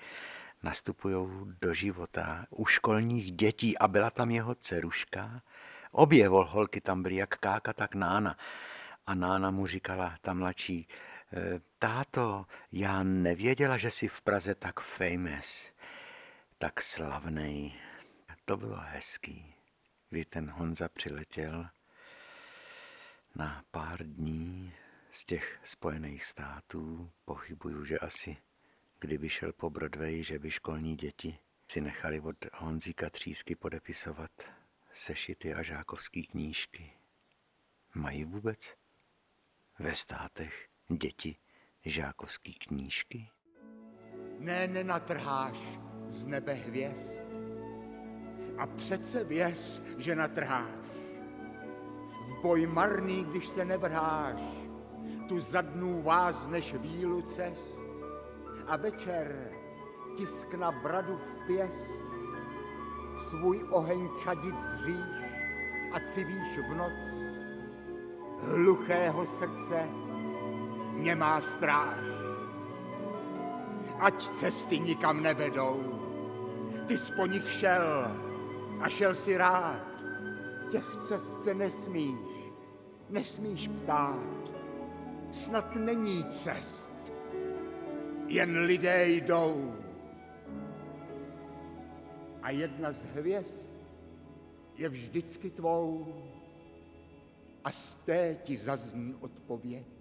nastupují 0.63 1.29
do 1.61 1.75
života, 1.75 2.47
u 2.51 2.67
školních 2.67 3.33
dětí 3.33 3.79
a 3.79 3.89
byla 3.89 4.11
tam 4.11 4.31
jeho 4.31 4.55
dceruška, 4.55 5.43
Obě 5.97 6.29
holky 6.29 6.81
tam 6.81 7.03
byly, 7.03 7.15
jak 7.15 7.37
Káka, 7.37 7.73
tak 7.73 7.95
Nána. 7.95 8.37
A 9.07 9.15
Nána 9.15 9.51
mu 9.51 9.67
říkala, 9.67 10.15
ta 10.21 10.35
mladší, 10.35 10.89
táto, 11.79 12.47
já 12.73 13.03
nevěděla, 13.03 13.77
že 13.77 13.91
jsi 13.91 14.09
v 14.09 14.21
Praze 14.21 14.55
tak 14.55 14.81
famous, 14.81 15.73
tak 16.59 16.83
slavný. 16.83 17.81
To 18.45 18.57
bylo 18.57 18.77
hezký, 18.77 19.55
kdy 20.11 20.25
ten 20.25 20.51
Honza 20.51 20.89
přiletěl 20.89 21.69
na 23.35 23.65
pár 23.71 24.07
dní 24.07 24.75
z 25.11 25.25
těch 25.25 25.61
Spojených 25.65 26.25
států. 26.25 27.11
Pochybuju, 27.25 27.85
že 27.85 27.99
asi 27.99 28.37
kdyby 29.01 29.29
šel 29.29 29.53
po 29.53 29.71
Broadway, 29.71 30.23
že 30.23 30.39
by 30.39 30.51
školní 30.51 30.97
děti 30.97 31.39
si 31.69 31.81
nechali 31.81 32.21
od 32.21 32.37
Honzíka 32.55 33.11
Třísky 33.11 33.55
podepisovat 33.55 34.31
sešity 34.93 35.55
a 35.55 35.63
žákovské 35.63 36.23
knížky. 36.23 36.93
Mají 37.95 38.25
vůbec 38.25 38.77
ve 39.79 39.95
státech 39.95 40.69
děti 40.89 41.37
žákovské 41.85 42.53
knížky? 42.69 43.29
Ne, 44.39 44.69
nenatrháš 44.69 45.59
z 46.07 46.25
nebe 46.27 46.53
hvězd. 46.55 47.21
A 48.59 48.67
přece 48.67 49.25
věř, 49.25 49.83
že 49.99 50.15
natrháš. 50.15 50.85
V 52.29 52.43
boj 52.43 52.67
marný, 52.67 53.25
když 53.25 53.49
se 53.49 53.65
nevrháš, 53.65 54.41
tu 55.29 55.41
za 55.41 55.61
dnů 55.61 56.03
vázneš 56.03 56.75
vílu 56.75 57.23
cest 57.23 57.81
a 58.67 58.77
večer 58.77 59.51
tisk 60.17 60.55
na 60.55 60.73
bradu 60.73 61.17
v 61.17 61.37
pěst 61.47 61.91
svůj 63.17 63.65
oheň 63.71 64.09
čadit 64.23 64.61
zříš 64.61 65.25
a 65.93 66.01
civíš 66.01 66.59
v 66.59 66.75
noc. 66.75 67.35
Hluchého 68.41 69.27
srdce 69.27 69.89
nemá 71.05 71.41
stráž. 71.41 72.01
Ať 74.01 74.23
cesty 74.23 74.81
nikam 74.81 75.23
nevedou, 75.23 75.79
ty 76.87 76.97
po 77.17 77.27
nich 77.27 77.51
šel 77.51 78.11
a 78.81 78.89
šel 78.89 79.15
si 79.15 79.37
rád. 79.37 79.85
Těch 80.71 80.97
cest 81.01 81.45
se 81.45 81.55
nesmíš, 81.55 82.51
nesmíš 83.11 83.69
ptát. 83.69 84.35
Snad 85.33 85.77
není 85.77 86.25
cest, 86.25 86.91
jen 88.27 88.59
lidé 88.59 89.09
jdou 89.09 89.75
a 92.43 92.51
jedna 92.51 92.93
z 92.93 93.05
hvězd 93.05 93.75
je 94.77 94.89
vždycky 94.89 95.51
tvou. 95.51 96.15
a 97.65 97.71
z 97.71 97.97
té 98.05 98.37
ti 98.45 98.57
zazní 98.57 99.15
odpověď, 99.21 99.94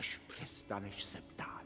až 0.00 0.20
přestaneš 0.28 1.04
se 1.04 1.20
ptát. 1.20 1.59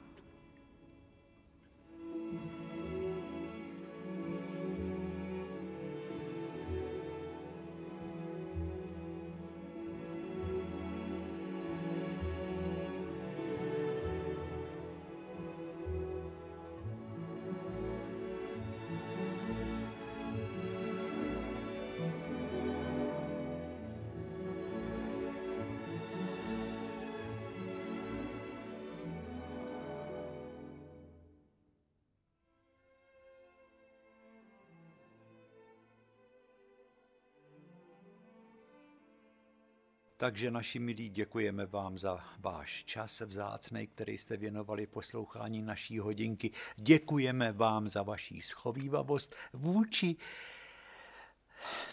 Takže 40.24 40.50
naši 40.50 40.78
milí, 40.78 41.08
děkujeme 41.08 41.66
vám 41.66 41.98
za 41.98 42.24
váš 42.38 42.84
čas 42.84 43.20
vzácný, 43.20 43.86
který 43.86 44.18
jste 44.18 44.36
věnovali 44.36 44.86
poslouchání 44.86 45.62
naší 45.62 45.98
hodinky. 45.98 46.50
Děkujeme 46.76 47.52
vám 47.52 47.88
za 47.88 48.02
vaší 48.02 48.42
schovývavost 48.42 49.34
vůči 49.52 50.16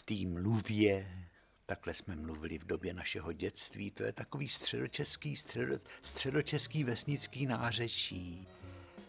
tým 0.05 0.33
mluvě. 0.33 1.27
Takhle 1.65 1.93
jsme 1.93 2.15
mluvili 2.15 2.57
v 2.57 2.65
době 2.65 2.93
našeho 2.93 3.33
dětství. 3.33 3.91
To 3.91 4.03
je 4.03 4.11
takový 4.11 4.49
středočeský, 4.49 5.35
středo, 5.35 5.75
středočeský 6.01 6.83
vesnický 6.83 7.45
nářečí. 7.45 8.47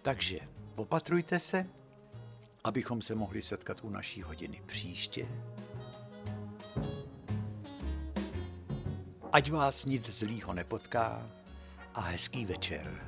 Takže 0.02 0.40
opatrujte 0.76 1.40
se, 1.40 1.66
abychom 2.64 3.02
se 3.02 3.14
mohli 3.14 3.42
setkat 3.42 3.84
u 3.84 3.90
naší 3.90 4.22
hodiny 4.22 4.62
příště. 4.66 5.28
Ať 9.32 9.50
vás 9.50 9.84
nic 9.84 10.10
zlýho 10.10 10.52
nepotká 10.52 11.24
a 11.94 12.00
hezký 12.00 12.46
večer. 12.46 13.00